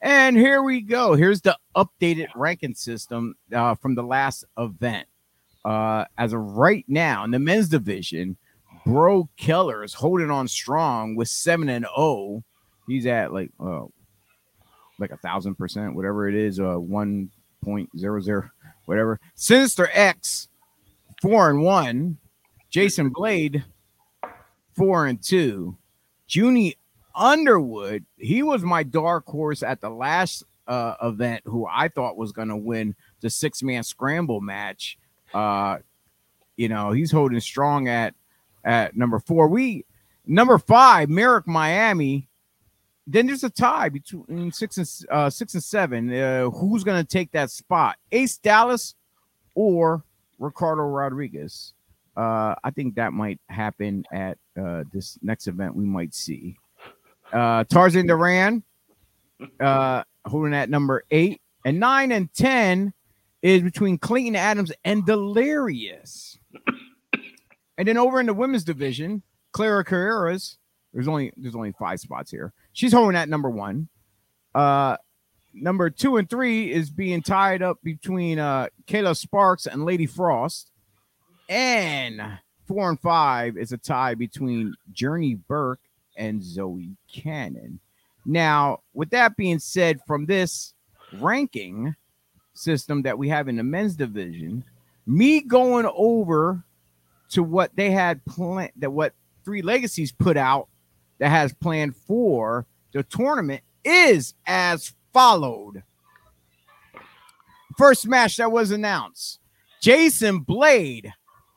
[0.00, 1.14] and here we go.
[1.14, 5.08] Here's the updated ranking system uh, from the last event.
[5.64, 8.36] Uh, as of right now, in the men's division,
[8.84, 12.44] Bro Keller is holding on strong with seven and zero.
[12.86, 13.84] He's at like uh,
[14.98, 17.30] like a thousand percent, whatever it is, uh, one
[17.62, 18.50] point zero zero,
[18.84, 19.18] whatever.
[19.34, 20.48] Sinister X,
[21.22, 22.18] four and one.
[22.74, 23.62] Jason Blade,
[24.74, 25.76] four and two.
[26.26, 26.74] Junie
[27.14, 32.32] Underwood, he was my dark horse at the last uh, event, who I thought was
[32.32, 34.98] going to win the six man scramble match.
[35.32, 35.78] Uh,
[36.56, 38.12] you know, he's holding strong at
[38.64, 39.46] at number four.
[39.46, 39.84] We
[40.26, 42.26] number five, Merrick Miami.
[43.06, 46.12] Then there's a tie between six and uh, six and seven.
[46.12, 47.98] Uh, who's going to take that spot?
[48.10, 48.96] Ace Dallas
[49.54, 50.02] or
[50.40, 51.72] Ricardo Rodriguez?
[52.16, 55.74] Uh, I think that might happen at uh, this next event.
[55.74, 56.56] We might see
[57.32, 58.62] uh, Tarzan Duran
[59.60, 62.92] uh, holding at number eight and nine and ten
[63.42, 66.38] is between Clayton Adams and Delirious.
[67.78, 70.56] and then over in the women's division, Clara Carreras.
[70.92, 72.52] There's only there's only five spots here.
[72.72, 73.88] She's holding at number one.
[74.54, 74.96] Uh,
[75.52, 80.70] number two and three is being tied up between uh Kayla Sparks and Lady Frost.
[81.48, 82.22] And
[82.66, 85.80] four and five is a tie between Journey Burke
[86.16, 87.80] and Zoe Cannon.
[88.24, 90.72] Now, with that being said, from this
[91.20, 91.94] ranking
[92.54, 94.64] system that we have in the men's division,
[95.06, 96.64] me going over
[97.30, 99.12] to what they had planned, that what
[99.44, 100.68] Three Legacies put out
[101.18, 105.82] that has planned for the tournament is as followed.
[107.76, 109.40] First match that was announced
[109.82, 111.12] Jason Blade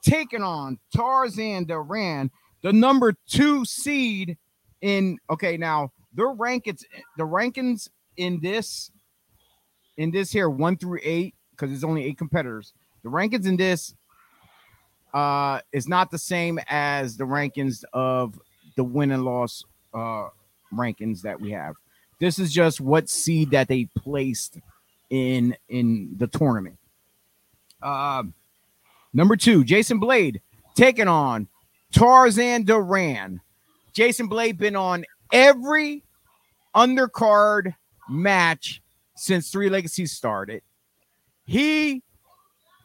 [0.08, 2.32] taking on Tarzan Duran,
[2.64, 4.38] the number two seed
[4.82, 5.18] in.
[5.30, 6.84] Okay, now the rankings,
[7.18, 8.92] the rankings in this,
[9.98, 12.74] in this here one through eight, because there's only eight competitors.
[13.04, 13.94] The rankings in this
[15.14, 18.40] uh is not the same as the rankings of
[18.76, 20.28] the win and loss uh
[20.74, 21.76] rankings that we have.
[22.20, 24.58] This is just what seed that they placed
[25.10, 26.78] in in the tournament.
[27.82, 28.24] Uh,
[29.18, 30.42] number two, Jason Blade
[30.76, 31.50] taking on
[31.92, 33.42] Tarzan Duran.
[33.92, 35.04] Jason Blade been on
[35.34, 36.04] every
[36.76, 37.76] undercard
[38.08, 38.82] match
[39.16, 40.62] since Three Legacies started.
[41.46, 42.04] He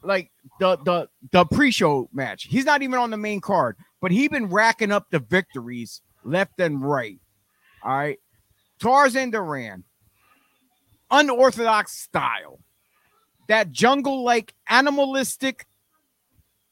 [0.03, 2.45] like the the the pre-show match.
[2.45, 6.59] He's not even on the main card, but he been racking up the victories left
[6.59, 7.19] and right.
[7.85, 8.19] All right.
[8.81, 9.85] Tarzan Duran,
[11.11, 12.59] unorthodox style,
[13.49, 15.67] that jungle like animalistic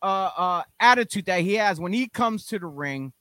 [0.03, 3.13] uh, uh, attitude that he has when he comes to the ring.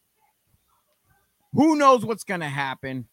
[1.54, 3.08] Who knows what's going to happen?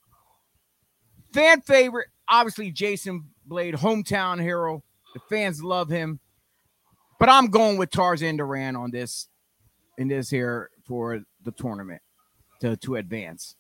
[1.32, 4.82] Fan favorite, obviously, Jason Blade, hometown hero.
[5.14, 6.20] The fans love him.
[7.18, 9.28] But I'm going with Tarzan Duran on this
[9.96, 12.02] in this here for the tournament
[12.60, 13.56] to, to advance.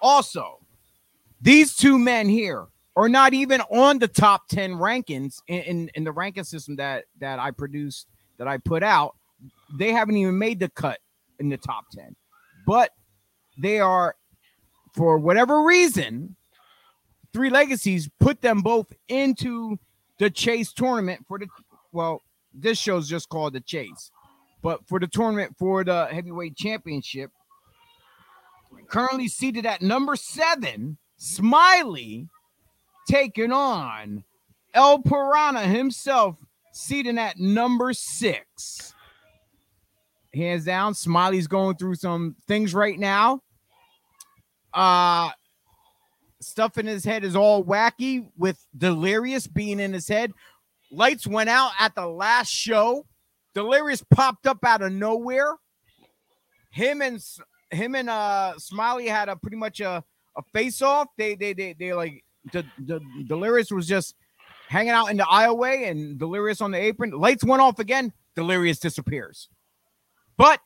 [0.00, 0.60] Also,
[1.40, 6.04] these two men here are not even on the top 10 rankings in, in, in,
[6.04, 9.14] the ranking system that that I produced, that I put out.
[9.78, 10.98] They haven't even made the cut
[11.38, 12.16] in the top 10.
[12.66, 12.90] But
[13.58, 14.16] they are,
[14.94, 16.36] for whatever reason,
[17.32, 19.78] Three Legacies put them both into
[20.18, 21.48] the Chase tournament for the
[21.92, 22.22] well,
[22.54, 24.10] this show's just called the Chase.
[24.62, 27.30] But for the tournament for the heavyweight championship,
[28.88, 32.28] currently seated at number seven, Smiley
[33.08, 34.24] taking on
[34.74, 36.36] El Piranha himself,
[36.72, 38.94] seated at number six.
[40.34, 43.42] Hands down, Smiley's going through some things right now.
[44.74, 45.30] Uh
[46.40, 50.32] stuff in his head is all wacky with Delirious being in his head.
[50.92, 53.06] Lights went out at the last show.
[53.54, 55.54] Delirious popped up out of nowhere.
[56.70, 57.18] Him and
[57.70, 60.04] him and uh Smiley had a pretty much a,
[60.36, 61.08] a face off.
[61.16, 62.22] They they they they like
[63.26, 64.14] Delirious was just
[64.68, 67.10] hanging out in the aisleway and Delirious on the apron.
[67.10, 68.12] Lights went off again.
[68.34, 69.48] Delirious disappears.
[70.36, 70.60] But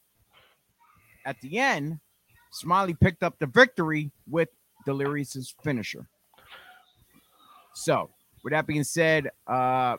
[1.24, 2.00] at the end,
[2.52, 4.48] Smiley picked up the victory with
[4.86, 6.06] Delirious's finisher.
[7.74, 8.10] So,
[8.42, 9.98] with that being said, uh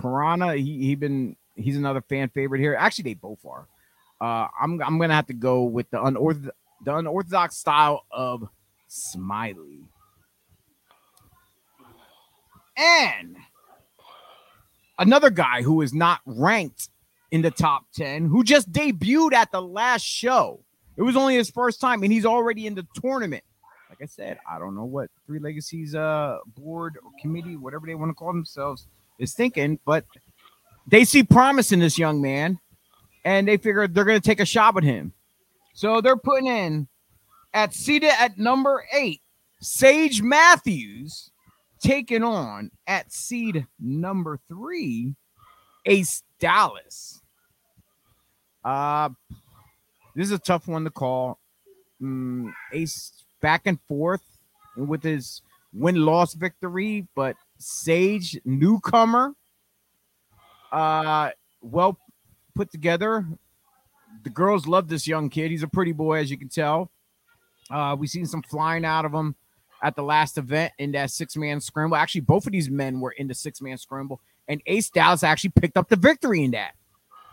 [0.00, 2.76] Piranha, he he been he's another fan favorite here.
[2.78, 3.66] Actually, they both are.
[4.20, 8.48] Uh, I'm I'm gonna have to go with the unorthodox the unorthodox style of
[8.88, 9.80] Smiley.
[12.76, 13.36] And
[14.98, 16.88] another guy who is not ranked
[17.30, 20.60] in the top 10, who just debuted at the last show.
[20.96, 23.44] It was only his first time, and he's already in the tournament.
[23.90, 27.94] Like I said, I don't know what Three Legacies uh board or committee, whatever they
[27.94, 28.86] want to call themselves,
[29.18, 30.04] is thinking, but
[30.86, 32.58] they see promise in this young man
[33.24, 35.12] and they figure they're going to take a shot with him.
[35.74, 36.88] So they're putting in
[37.52, 39.20] at seated at number eight,
[39.60, 41.30] Sage Matthews
[41.80, 45.14] taking on at seed number three,
[45.84, 47.20] Ace Dallas.
[48.64, 49.10] Uh,
[50.14, 51.38] this is a tough one to call.
[52.02, 54.22] Mm, Ace back and forth
[54.76, 59.34] with his win loss victory, but Sage newcomer,
[60.72, 61.30] uh,
[61.62, 61.98] well
[62.54, 63.26] put together.
[64.24, 65.50] The girls love this young kid.
[65.50, 66.90] He's a pretty boy, as you can tell.
[67.70, 69.34] Uh, we seen some flying out of him
[69.82, 71.96] at the last event in that six man scramble.
[71.96, 75.50] Actually, both of these men were in the six man scramble, and Ace Dallas actually
[75.50, 76.72] picked up the victory in that.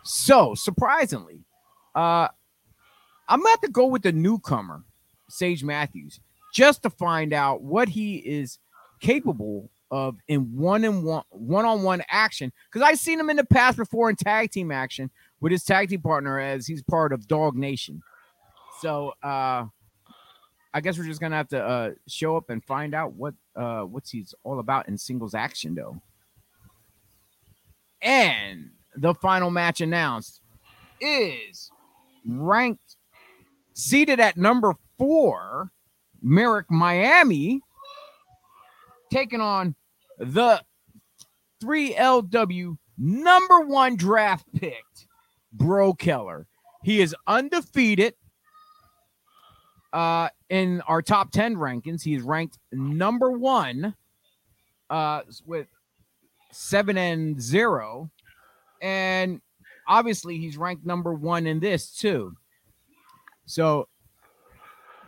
[0.02, 1.40] So surprisingly,
[1.94, 2.28] uh,
[3.28, 4.84] I'm about to go with the newcomer,
[5.28, 6.20] Sage Matthews,
[6.52, 8.58] just to find out what he is
[9.00, 12.52] capable of in one and one one on one action.
[12.70, 15.88] Because I've seen him in the past before in tag team action with his tag
[15.88, 18.02] team partner as he's part of Dog Nation.
[18.80, 19.66] So uh
[20.74, 23.86] I guess we're just gonna have to uh show up and find out what uh
[24.10, 25.96] he's all about in singles action though.
[28.02, 30.40] And the final match announced
[31.00, 31.70] is
[32.26, 32.96] ranked
[33.72, 35.70] seated at number four,
[36.20, 37.60] Merrick Miami,
[39.12, 39.74] taking on
[40.18, 40.62] the
[41.62, 45.06] 3LW number one draft picked
[45.52, 46.46] Bro Keller.
[46.82, 48.14] He is undefeated
[49.94, 52.02] uh, in our top 10 rankings.
[52.02, 53.94] He's ranked number one
[54.90, 55.68] uh, with
[56.50, 58.10] seven and zero.
[58.82, 59.40] And
[59.88, 62.36] obviously, he's ranked number one in this too.
[63.46, 63.88] So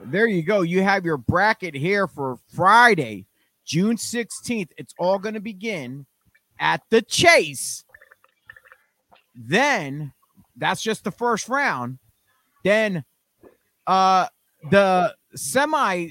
[0.01, 0.63] there you go.
[0.63, 3.27] You have your bracket here for Friday,
[3.65, 4.71] June 16th.
[4.79, 6.07] It's all going to begin
[6.61, 7.85] at the Chase.
[9.35, 10.13] Then
[10.57, 11.99] that's just the first round.
[12.63, 13.05] Then
[13.87, 14.27] uh
[14.71, 16.09] the semi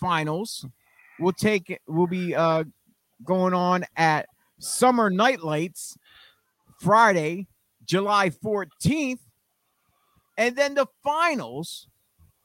[0.00, 0.66] finals
[1.20, 2.64] will take will be uh
[3.24, 4.26] going on at
[4.58, 5.96] Summer Nightlights
[6.80, 7.46] Friday,
[7.84, 9.20] July 14th.
[10.36, 11.88] And then the finals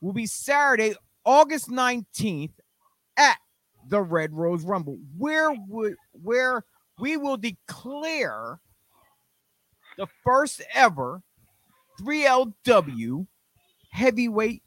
[0.02, 2.54] will be Saturday, August 19th
[3.18, 3.38] at
[3.88, 6.64] the Red Rose Rumble, where we, where
[7.00, 8.60] we will declare
[9.98, 11.22] the first ever
[12.02, 13.28] 3LW
[13.92, 14.64] heavyweight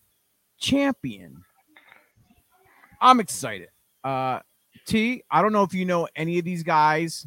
[0.62, 1.42] champion.
[3.00, 3.68] I'm excited.
[4.02, 4.40] Uh
[4.86, 7.26] T, I don't know if you know any of these guys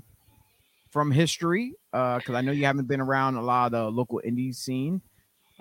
[0.91, 4.21] from history, uh, because I know you haven't been around a lot of the local
[4.25, 5.01] indie scene.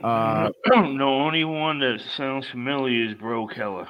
[0.03, 3.89] Uh, the only one that sounds familiar is Bro Keller.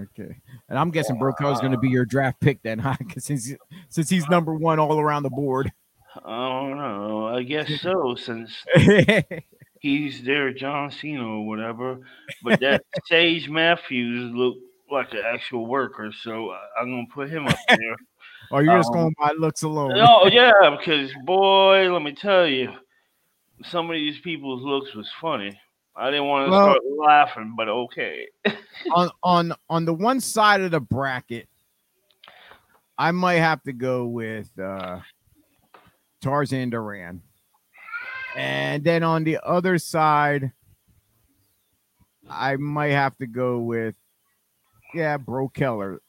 [0.00, 0.36] Okay,
[0.68, 2.96] and I'm guessing Bro Keller's going to be your draft pick then, huh?
[3.18, 3.52] since
[3.88, 5.72] since he's number one all around the board.
[6.24, 7.26] I don't know.
[7.26, 8.52] I guess so, since
[9.84, 11.98] he's there, John Cena or whatever.
[12.42, 17.58] But that Sage Matthews looked like an actual worker, so I'm gonna put him up
[17.68, 17.96] there.
[18.50, 19.92] oh, you're just um, going by looks alone.
[19.96, 22.72] Oh yeah, because boy, let me tell you,
[23.64, 25.60] some of these people's looks was funny.
[25.94, 28.26] I didn't want to well, start laughing, but okay.
[28.94, 31.46] on on on the one side of the bracket,
[32.96, 35.00] I might have to go with uh
[36.22, 37.20] Tarzan Duran.
[38.36, 40.52] And then on the other side,
[42.28, 43.94] I might have to go with
[44.94, 46.00] yeah, Bro Keller.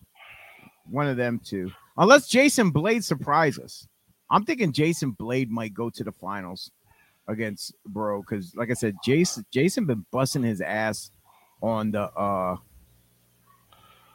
[0.89, 1.71] One of them two.
[1.97, 3.87] Unless Jason Blade surprises.
[4.29, 6.71] I'm thinking Jason Blade might go to the finals
[7.27, 11.11] against Bro because, like I said, Jason Jason been busting his ass
[11.61, 12.57] on the uh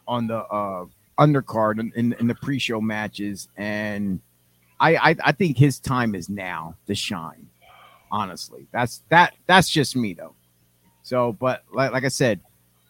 [0.07, 0.87] on the uh
[1.19, 4.21] undercard in, in, in the pre-show matches, and
[4.79, 7.50] I, I I think his time is now to shine.
[8.11, 10.35] Honestly, that's that that's just me though.
[11.03, 12.41] So, but like like I said,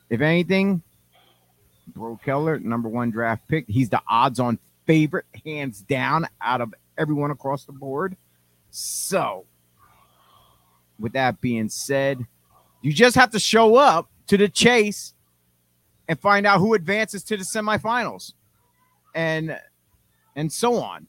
[0.09, 0.83] if anything,
[1.89, 7.31] Bro Keller, number one draft pick, he's the odds-on favorite, hands down, out of everyone
[7.31, 8.17] across the board.
[8.71, 9.45] So
[10.99, 12.27] with that being said,
[12.83, 15.15] you just have to show up to the chase
[16.09, 18.33] and find out who advances to the semifinals
[19.15, 19.59] and
[20.37, 21.07] and so on.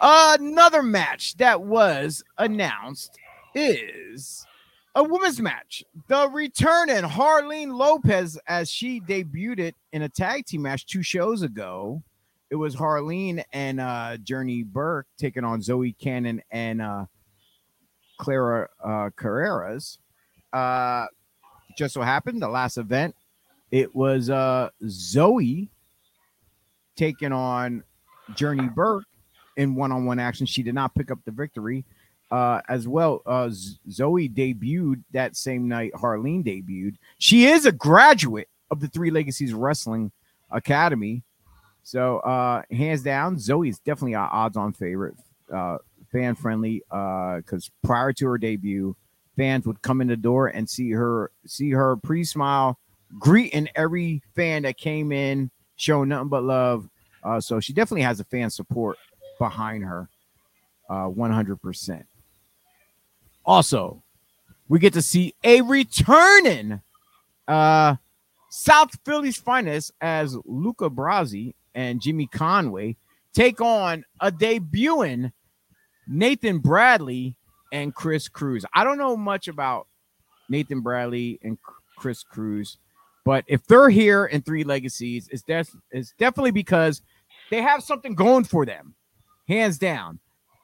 [0.00, 3.18] Another match that was announced
[3.54, 4.46] is
[4.94, 5.84] a women's match.
[6.08, 11.02] The return in Harleen Lopez as she debuted it in a tag team match two
[11.02, 12.02] shows ago.
[12.50, 17.06] It was Harleen and uh, Journey Burke taking on Zoe Cannon and uh,
[18.18, 19.98] Clara uh, Carreras.
[20.52, 21.06] Uh,
[21.76, 23.14] just so happened the last event,
[23.70, 25.70] it was uh, Zoe
[26.96, 27.84] taking on
[28.34, 29.04] Journey Burke
[29.58, 30.46] in one-on-one action.
[30.46, 31.84] She did not pick up the victory.
[32.30, 33.50] Uh, as well, uh,
[33.90, 35.92] Zoe debuted that same night.
[35.94, 36.96] Harleen debuted.
[37.18, 40.12] She is a graduate of the Three Legacies Wrestling
[40.50, 41.22] Academy.
[41.82, 45.14] So, uh, hands down, Zoe is definitely our odds-on favorite
[45.52, 45.78] uh,
[46.12, 46.82] fan friendly.
[46.90, 48.94] Uh, because prior to her debut,
[49.36, 52.78] fans would come in the door and see her see her pre smile,
[53.18, 56.90] greeting every fan that came in, showing nothing but love.
[57.24, 58.98] Uh, so she definitely has a fan support
[59.38, 60.08] behind her,
[60.90, 62.04] uh, 100%.
[63.44, 64.02] Also,
[64.68, 66.80] we get to see a returning
[67.46, 67.96] uh,
[68.50, 72.96] South Philly's finest as Luca Brasi and Jimmy Conway
[73.32, 75.32] take on a debuting
[76.06, 77.36] Nathan Bradley
[77.72, 78.64] and Chris Cruz.
[78.74, 79.86] I don't know much about
[80.48, 81.58] Nathan Bradley and
[81.96, 82.78] Chris Cruz,
[83.24, 87.02] but if they're here in Three Legacies, it's, def- it's definitely because
[87.50, 88.94] they have something going for them,
[89.48, 90.20] hands down.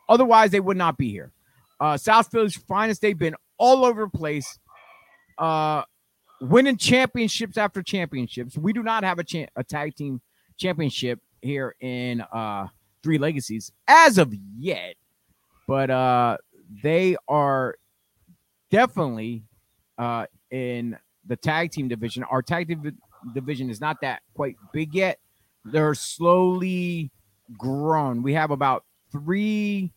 [0.09, 1.33] Otherwise, they would not be here.
[1.81, 4.59] Uh, South Philly's finest, they've been all over the place,
[5.39, 5.83] uh,
[6.41, 8.57] winning championships after championships.
[8.57, 10.21] We do not have a, cha- a tag team
[10.57, 12.69] championship here in uh,
[13.03, 14.95] Three Legacies as of yet,
[15.67, 16.37] but uh,
[16.83, 17.77] they are
[18.71, 19.45] definitely
[19.99, 22.25] uh, in the tag team division.
[22.25, 22.95] Our tag div-
[23.35, 25.19] division is not that quite big yet.
[25.65, 27.11] They're slowly
[27.57, 28.23] grown.
[28.23, 29.93] We have about three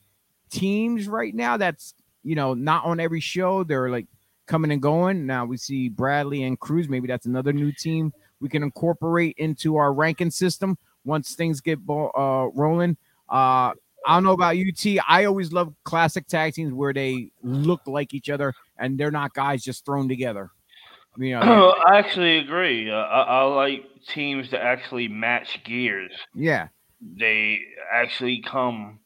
[0.50, 1.94] teams right now that's
[2.24, 3.64] you know not on every show.
[3.64, 4.08] They're like
[4.46, 5.26] coming and going.
[5.26, 6.90] Now we see Bradley and Cruz.
[6.90, 11.80] Maybe that's another new team we can incorporate into our ranking system once things get
[11.90, 12.98] uh, rolling.
[13.30, 13.74] Uh,
[14.06, 14.86] I don't know about UT.
[15.08, 19.34] I always love classic tag teams where they look like each other and they're not
[19.34, 20.52] guys just thrown together.
[21.18, 22.90] You know, I actually agree.
[22.92, 26.12] Uh, I, I like teams that actually match gears.
[26.36, 26.68] yeah,
[27.02, 29.00] They actually come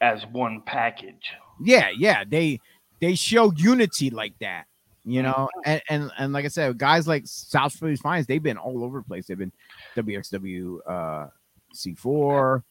[0.00, 1.32] as one package.
[1.62, 2.24] yeah, yeah.
[2.26, 2.60] They
[3.00, 4.66] they show unity like that,
[5.04, 5.48] you know.
[5.64, 8.98] And and and like I said, guys like South Philly's Finest, they've been all over
[8.98, 9.26] the place.
[9.26, 9.52] They've been
[9.96, 11.26] WXW, uh,
[11.74, 12.62] C4,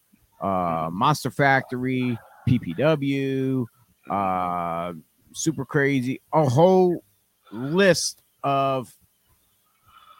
[0.42, 3.66] uh, Monster Factory, PPW,
[4.10, 4.94] uh,
[5.34, 7.04] Super Crazy, a whole
[7.52, 8.94] list of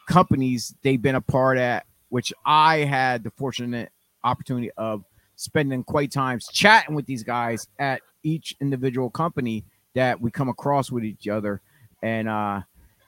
[0.08, 3.92] companies they've been a part at, which I had the fortunate
[4.24, 5.04] opportunity of
[5.36, 9.64] spending quite times chatting with these guys at each individual company
[9.94, 11.60] that we come across with each other.
[12.02, 12.60] And uh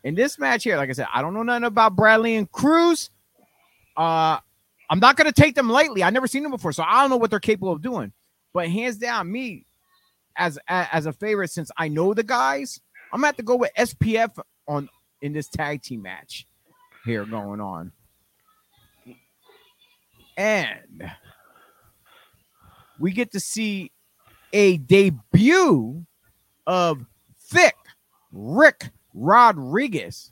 [0.05, 3.11] in this match here, like I said, I don't know nothing about Bradley and Cruz.
[3.97, 4.39] Uh
[4.91, 6.03] I'm not gonna take them lightly.
[6.03, 8.13] I've never seen them before, so I don't know what they're capable of doing.
[8.53, 9.67] But hands down, me
[10.37, 12.81] as as a favorite, since I know the guys,
[13.13, 14.89] I'm gonna have to go with SPF on
[15.21, 16.47] in this tag team match
[17.05, 17.93] here going on.
[20.37, 21.11] And
[22.99, 23.91] we get to see
[24.53, 26.05] a debut
[26.67, 27.05] of
[27.39, 27.75] Thick
[28.33, 30.31] Rick Rodriguez.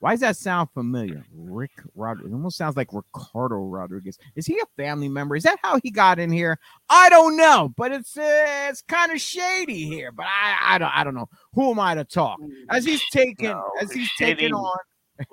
[0.00, 1.24] Why does that sound familiar?
[1.34, 2.30] Rick Rodriguez.
[2.30, 4.16] It almost sounds like Ricardo Rodriguez.
[4.36, 5.34] Is he a family member?
[5.34, 6.58] Is that how he got in here?
[6.88, 10.12] I don't know, but it's uh, it's kind of shady here.
[10.12, 11.28] But I I don't I don't know.
[11.54, 12.38] Who am I to talk?
[12.70, 14.34] As he's taking No, as he's shady.
[14.36, 14.78] taking on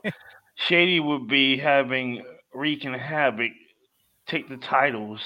[0.56, 3.52] Shady would be having wreaking havoc
[4.28, 5.22] take the titles,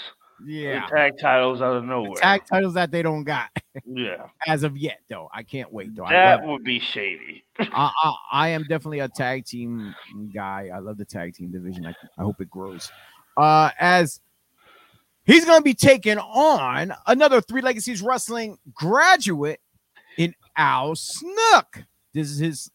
[0.46, 2.16] yeah the tag titles out of the nowhere.
[2.16, 3.50] tag titles that they don't got
[3.86, 5.30] yeah, as of yet though.
[5.34, 6.06] I can't wait though.
[6.10, 7.44] That would be shady.
[7.60, 9.94] I, I, I am definitely a tag team
[10.34, 10.70] guy.
[10.74, 11.86] I love the tag team division.
[11.86, 12.92] I, I hope it grows.
[13.38, 14.20] Uh, as
[15.26, 19.62] he's going to be taking on another Three Legacies Wrestling graduate
[20.18, 21.86] in Al Snook.
[22.14, 22.72] This is his.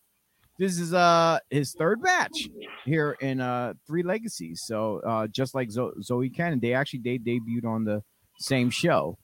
[0.59, 2.49] This is uh his third match
[2.85, 4.63] here in uh Three Legacies.
[4.65, 8.03] So uh just like Zo- Zoe Cannon, they actually they debuted on the
[8.39, 9.19] same show.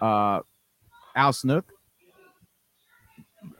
[0.00, 0.40] Uh
[1.16, 1.64] Al Snook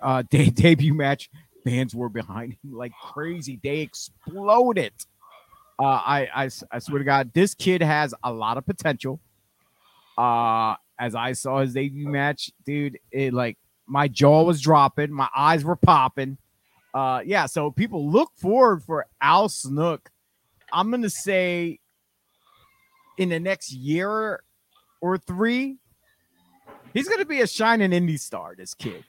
[0.03, 1.31] uh de- debut match
[1.65, 4.93] fans were behind him like crazy they exploded
[5.79, 9.19] uh i i swear to god this kid has a lot of potential
[10.19, 13.57] uh as i saw his debut match dude it like
[13.87, 16.37] my jaw was dropping my eyes were popping
[16.95, 20.11] uh yeah so people look forward for al snook
[20.73, 21.79] i'm gonna say
[23.19, 24.43] in the next year
[25.01, 25.77] or three
[26.93, 29.05] he's gonna be a shining indie star this kid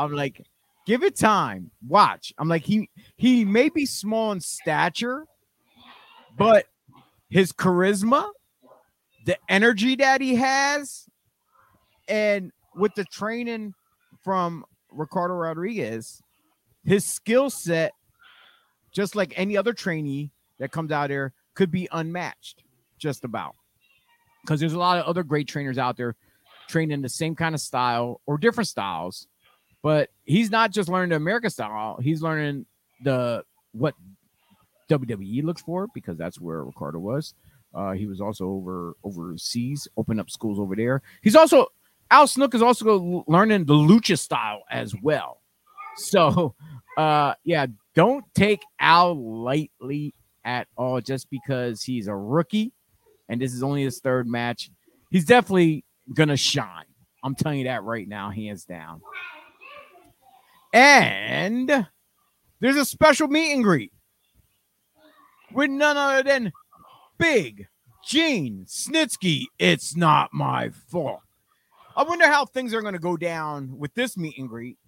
[0.00, 0.42] I'm like,
[0.86, 1.70] give it time.
[1.86, 2.32] Watch.
[2.38, 5.26] I'm like, he he may be small in stature,
[6.38, 6.66] but
[7.28, 8.28] his charisma,
[9.26, 11.06] the energy that he has,
[12.08, 13.74] and with the training
[14.22, 16.22] from Ricardo Rodriguez,
[16.90, 17.92] his skill set,
[18.92, 22.62] just like any other trainee that comes out there, could be unmatched,
[22.98, 23.54] just about.
[24.42, 26.16] Because there's a lot of other great trainers out there
[26.68, 29.26] training the same kind of style or different styles
[29.82, 31.98] but he's not just learning the American style.
[32.02, 32.66] He's learning
[33.02, 33.94] the what
[34.90, 37.34] WWE looks for because that's where Ricardo was.
[37.72, 41.02] Uh, he was also over overseas, opened up schools over there.
[41.22, 41.68] He's also
[42.10, 45.39] Al Snook is also learning the lucha style as well.
[45.96, 46.54] So,
[46.96, 50.14] uh, yeah, don't take Al lightly
[50.44, 52.72] at all just because he's a rookie
[53.28, 54.70] and this is only his third match.
[55.10, 55.84] He's definitely
[56.14, 56.84] gonna shine.
[57.22, 59.00] I'm telling you that right now, hands down.
[60.72, 61.86] And
[62.60, 63.92] there's a special meet and greet
[65.52, 66.52] with none other than
[67.18, 67.66] Big
[68.04, 69.44] Gene Snitsky.
[69.58, 71.20] It's not my fault.
[71.96, 74.78] I wonder how things are going to go down with this meet and greet.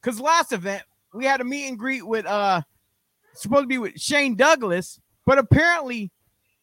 [0.00, 0.82] Because last event,
[1.12, 2.62] we had a meet and greet with, uh,
[3.34, 6.10] supposed to be with Shane Douglas, but apparently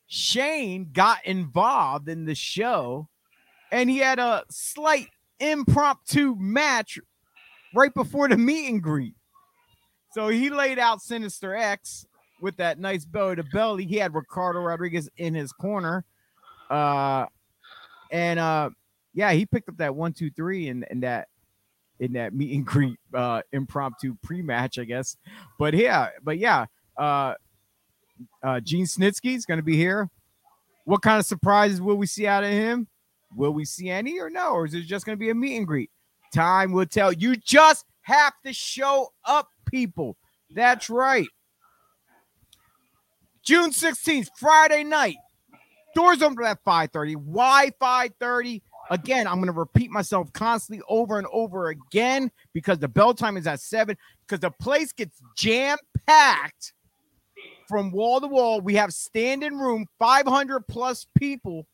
[0.07, 3.09] Shane got involved in the show
[3.71, 5.07] and he had a slight
[5.39, 6.99] impromptu match
[7.73, 9.15] right before the meet and greet.
[10.13, 12.05] So he laid out Sinister X
[12.41, 13.85] with that nice belly to belly.
[13.85, 16.05] He had Ricardo Rodriguez in his corner.
[16.69, 17.25] Uh
[18.11, 18.69] and uh
[19.13, 21.27] yeah, he picked up that one, two, three and and that
[21.99, 25.17] in that meet and greet uh impromptu pre-match, I guess.
[25.57, 26.65] But yeah, but yeah,
[26.97, 27.35] uh
[28.43, 30.09] uh Gene Snitsky is gonna be here.
[30.85, 32.87] What kind of surprises will we see out of him?
[33.35, 34.51] Will we see any or no?
[34.51, 35.89] Or is it just gonna be a meet and greet?
[36.33, 37.11] Time will tell.
[37.13, 40.17] You just have to show up, people.
[40.51, 41.27] That's right.
[43.43, 45.17] June 16th, Friday night.
[45.95, 47.15] Doors open at 5:30.
[47.15, 48.61] Why 5:30?
[48.89, 53.35] Again, I'm going to repeat myself constantly over and over again because the bell time
[53.37, 56.73] is at 7 because the place gets jam-packed
[57.67, 58.61] from wall to wall.
[58.61, 61.65] We have standing room, 500 plus people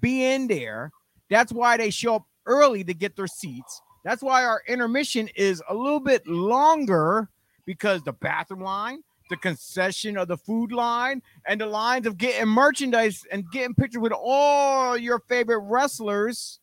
[0.00, 0.92] be in there.
[1.28, 3.82] That's why they show up early to get their seats.
[4.02, 7.28] That's why our intermission is a little bit longer
[7.66, 12.48] because the bathroom line, the concession of the food line, and the lines of getting
[12.48, 16.60] merchandise and getting pictures with all your favorite wrestlers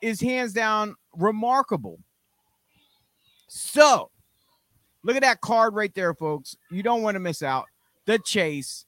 [0.00, 1.98] is hands down remarkable.
[3.48, 4.10] So,
[5.02, 6.56] look at that card right there, folks.
[6.70, 7.66] You don't want to miss out.
[8.06, 8.86] The Chase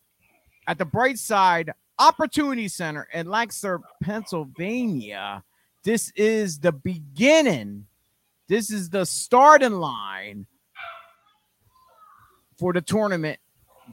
[0.68, 5.42] at the Bright Side Opportunity Center in Lancaster, Pennsylvania.
[5.82, 7.86] This is the beginning.
[8.48, 10.46] This is the starting line
[12.62, 13.40] for the tournament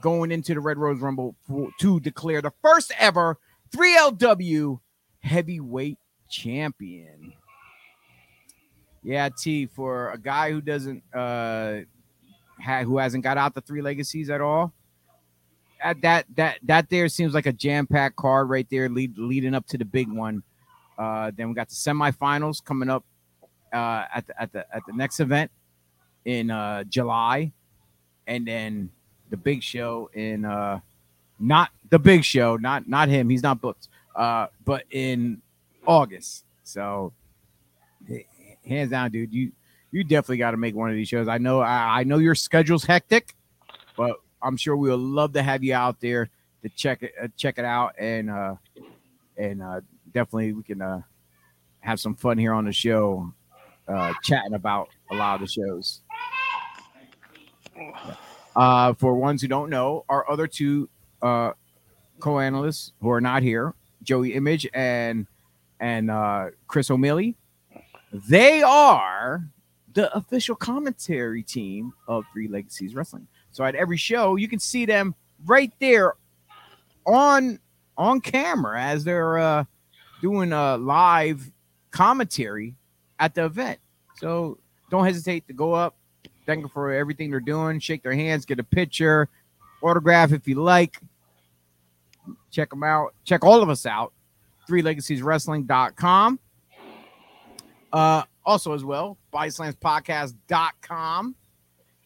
[0.00, 3.36] going into the Red Rose Rumble for, to declare the first ever
[3.74, 4.78] 3LW
[5.18, 5.98] heavyweight
[6.28, 7.32] champion.
[9.02, 11.80] Yeah, T for a guy who doesn't uh
[12.62, 14.72] ha, who hasn't got out the three legacies at all.
[15.82, 19.66] At that that that there seems like a jam-packed card right there lead, leading up
[19.66, 20.44] to the big one.
[20.96, 23.04] Uh, then we got the semifinals coming up
[23.72, 25.50] uh, at the at the at the next event
[26.24, 27.52] in uh, July,
[28.26, 28.90] and then
[29.30, 30.80] the big show in uh,
[31.38, 35.40] not the big show, not not him, he's not booked, uh, but in
[35.86, 36.44] August.
[36.64, 37.12] So
[38.66, 39.52] hands down, dude, you
[39.90, 41.28] you definitely got to make one of these shows.
[41.28, 43.34] I know I, I know your schedule's hectic,
[43.96, 46.30] but I'm sure we would love to have you out there
[46.62, 48.54] to check it uh, check it out and uh,
[49.36, 49.80] and uh,
[50.12, 51.02] definitely we can uh,
[51.80, 53.32] have some fun here on the show,
[53.88, 56.00] uh, chatting about a lot of the shows.
[58.56, 60.88] Uh, for ones who don't know, our other two
[61.22, 61.52] uh,
[62.18, 65.26] co-analysts who are not here, Joey Image and
[65.78, 67.36] and uh, Chris O'Malley,
[68.12, 69.44] they are
[69.94, 73.26] the official commentary team of Three Legacies Wrestling.
[73.50, 75.14] So at every show, you can see them
[75.46, 76.14] right there
[77.06, 77.58] on
[77.96, 79.64] on camera as they're uh,
[80.20, 81.50] doing a live
[81.90, 82.74] commentary
[83.18, 83.78] at the event.
[84.16, 84.58] So
[84.90, 85.96] don't hesitate to go up,
[86.50, 89.28] thank them for everything they're doing, shake their hands, get a picture,
[89.82, 90.98] autograph if you like.
[92.50, 93.14] Check them out.
[93.24, 94.12] Check all of us out.
[94.66, 96.40] Three Wrestling.com.
[97.92, 101.36] Uh, also, as well, bodyslamspodcast.com.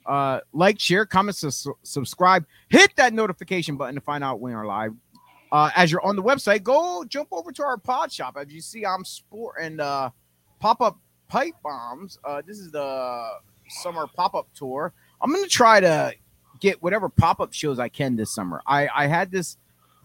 [0.05, 4.67] Uh, like, share, comment, su- subscribe, hit that notification button to find out when we're
[4.67, 4.93] live.
[5.51, 8.37] Uh, as you're on the website, go jump over to our pod shop.
[8.39, 10.11] As you see, I'm sporting uh,
[10.61, 12.19] pop up pipe bombs.
[12.25, 13.39] Uh, this is the
[13.69, 14.93] summer pop up tour.
[15.21, 16.13] I'm gonna try to
[16.61, 18.63] get whatever pop up shows I can this summer.
[18.67, 19.57] I I had this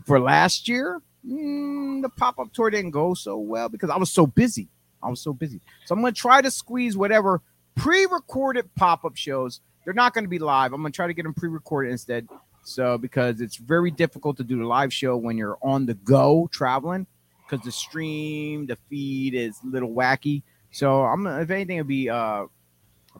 [0.05, 1.01] for last year.
[1.27, 4.69] Mm, the pop up tour didn't go so well because I was so busy.
[5.01, 5.61] I was so busy.
[5.85, 7.41] So I'm gonna try to squeeze whatever
[7.75, 9.61] pre recorded pop up shows.
[9.83, 10.73] They're not gonna be live.
[10.73, 12.27] I'm gonna try to get them pre recorded instead.
[12.63, 16.49] So because it's very difficult to do the live show when you're on the go
[16.51, 17.07] traveling,
[17.45, 20.43] because the stream, the feed is a little wacky.
[20.71, 22.45] So I'm if anything, it'll be uh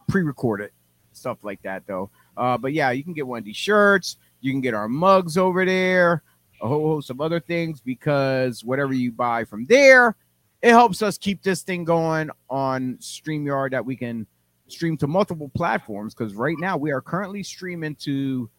[0.07, 0.71] pre-recorded
[1.11, 2.09] stuff like that though.
[2.37, 4.17] Uh, but yeah, you can get one of these shirts.
[4.41, 6.23] You can get our mugs over there,
[6.61, 10.15] a whole host of other things because whatever you buy from there
[10.61, 14.27] it helps us keep this thing going on StreamYard that we can
[14.67, 18.49] stream to multiple platforms because right now we are currently streaming to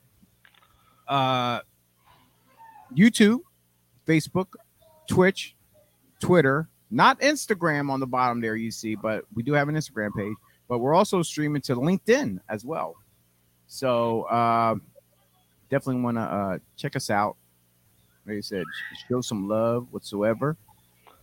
[1.08, 1.60] uh
[2.96, 3.40] YouTube,
[4.04, 4.46] Facebook,
[5.08, 5.54] Twitch,
[6.20, 10.10] Twitter, not Instagram on the bottom there you see, but we do have an Instagram
[10.16, 10.34] page,
[10.70, 12.94] but we're also streaming to LinkedIn as well.
[13.66, 14.76] So uh
[15.68, 17.36] definitely want to uh check us out.
[18.24, 18.64] Like I said,
[19.08, 20.56] show some love whatsoever.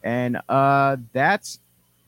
[0.04, 1.60] And uh that's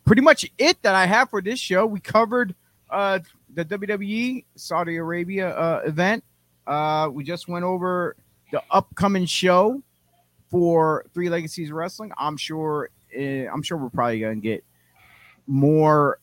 [0.05, 1.85] pretty much it that I have for this show.
[1.85, 2.53] We covered
[2.89, 3.19] uh
[3.53, 6.25] the WWE Saudi Arabia uh event.
[6.67, 8.17] Uh we just went over
[8.51, 9.81] the upcoming show
[10.49, 12.11] for Three Legacies Wrestling.
[12.17, 14.65] I'm sure uh, I'm sure we're probably gonna get
[15.47, 16.19] more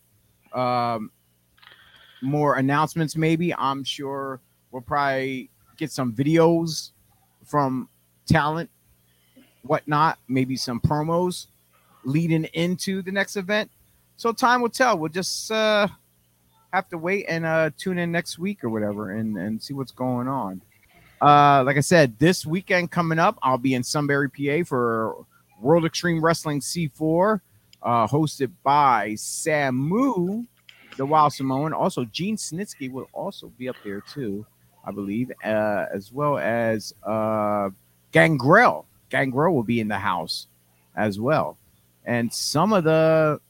[0.57, 1.11] um
[2.23, 3.55] more announcements maybe.
[3.55, 4.41] I'm sure
[4.71, 6.91] we'll probably get some videos
[7.45, 7.89] from
[8.27, 8.71] talent,
[9.63, 11.47] whatnot, maybe some promos
[12.05, 13.71] leading into the next event.
[14.17, 14.99] So time will tell.
[14.99, 15.89] We'll just uh
[16.73, 19.93] have to wait and uh tune in next week or whatever and and see what's
[19.93, 20.63] going on.
[21.21, 25.27] Uh like I said, this weekend coming up, I'll be in Sunbury, PA for
[25.61, 27.41] World Extreme Wrestling C4,
[27.87, 30.47] uh hosted by Samu,
[30.97, 31.73] the Wild Samoan.
[31.73, 34.45] Also, Gene Snitsky will also be up there too,
[34.85, 37.71] I believe, uh, as well as uh
[38.13, 38.87] Gangrel.
[39.09, 40.49] Gangrel will be in the house
[40.97, 41.57] as well.
[42.05, 43.41] And some of the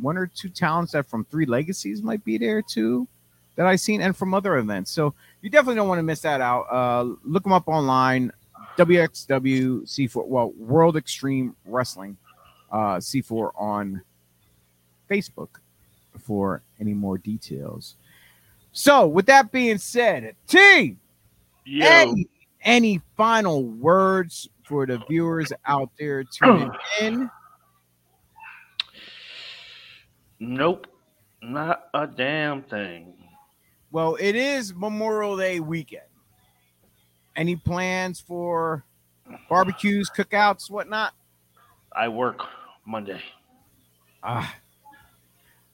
[0.00, 3.06] one or two talents that from Three Legacies might be there too
[3.56, 4.90] that I've seen and from other events.
[4.90, 6.66] So you definitely don't want to miss that out.
[6.70, 8.32] Uh, look them up online.
[8.78, 12.16] WXW C4, well, World Extreme Wrestling
[12.70, 14.02] uh, C4 on
[15.10, 15.48] Facebook
[16.18, 17.96] for any more details.
[18.72, 20.96] So, with that being said, T,
[21.64, 22.28] Yo, any,
[22.62, 27.30] any final words for the viewers out there tuning in?
[30.38, 30.86] nope,
[31.42, 33.14] not a damn thing.
[33.90, 36.02] Well, it is Memorial Day weekend.
[37.34, 38.84] Any plans for
[39.48, 41.14] barbecues, cookouts, whatnot?
[41.92, 42.46] I work
[42.86, 43.20] Monday.
[44.22, 44.54] Ah,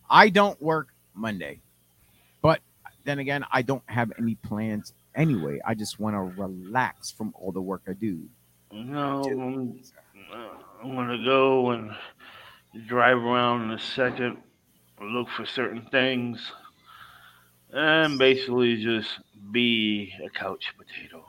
[0.08, 1.60] I don't work Monday,
[2.42, 2.60] but
[3.04, 5.60] then again, I don't have any plans anyway.
[5.66, 8.22] I just want to relax from all the work I do.
[8.72, 9.80] No, I'm,
[10.82, 11.90] I'm gonna go and
[12.86, 14.38] drive around in a second,
[15.00, 16.52] look for certain things,
[17.72, 19.08] and basically just
[19.50, 21.24] be a couch potato.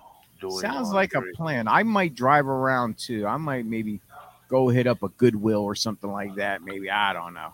[0.59, 1.67] Sounds like a plan.
[1.67, 3.25] I might drive around too.
[3.25, 3.99] I might maybe
[4.47, 6.61] go hit up a Goodwill or something like that.
[6.61, 7.53] Maybe I don't know,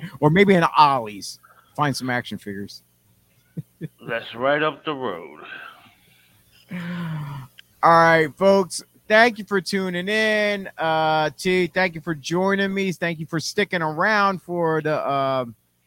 [0.20, 1.38] or maybe an Ollie's.
[1.76, 2.82] Find some action figures.
[4.06, 5.40] That's right up the road.
[6.72, 8.82] All right, folks.
[9.06, 10.68] Thank you for tuning in.
[10.76, 12.92] Uh T, thank you for joining me.
[12.92, 15.46] Thank you for sticking around for the uh,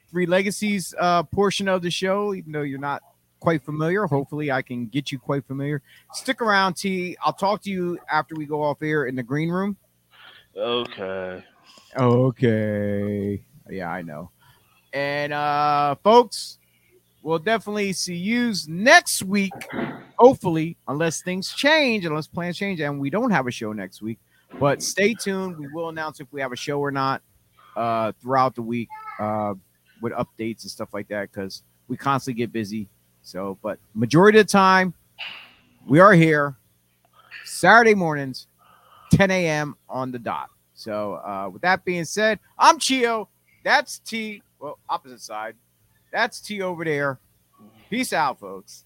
[0.10, 3.04] three legacies uh portion of the show, even though you're not
[3.42, 4.06] quite familiar.
[4.06, 5.82] Hopefully I can get you quite familiar.
[6.14, 7.18] Stick around, T.
[7.26, 9.76] I'll talk to you after we go off air in the green room.
[10.56, 11.44] Okay.
[11.98, 13.44] Okay.
[13.70, 14.32] Yeah, I know.
[14.94, 16.60] And uh folks,
[17.22, 19.54] we'll definitely see you next week.
[20.18, 24.20] Hopefully, unless things change, unless plans change, and we don't have a show next week.
[24.60, 25.58] But stay tuned.
[25.58, 27.22] We will announce if we have a show or not
[27.76, 29.54] uh throughout the week uh
[30.02, 32.90] with updates and stuff like that because we constantly get busy.
[33.22, 34.94] So, but majority of the time,
[35.86, 36.56] we are here
[37.46, 38.48] Saturday mornings,
[39.12, 39.76] 10 a.m.
[39.90, 40.50] on the dot.
[40.74, 43.30] So, uh, with that being said, I'm Chio.
[43.64, 44.42] That's T.
[44.60, 45.56] Well, opposite side.
[46.12, 47.20] That's T over there.
[47.90, 48.86] Peace out, folks.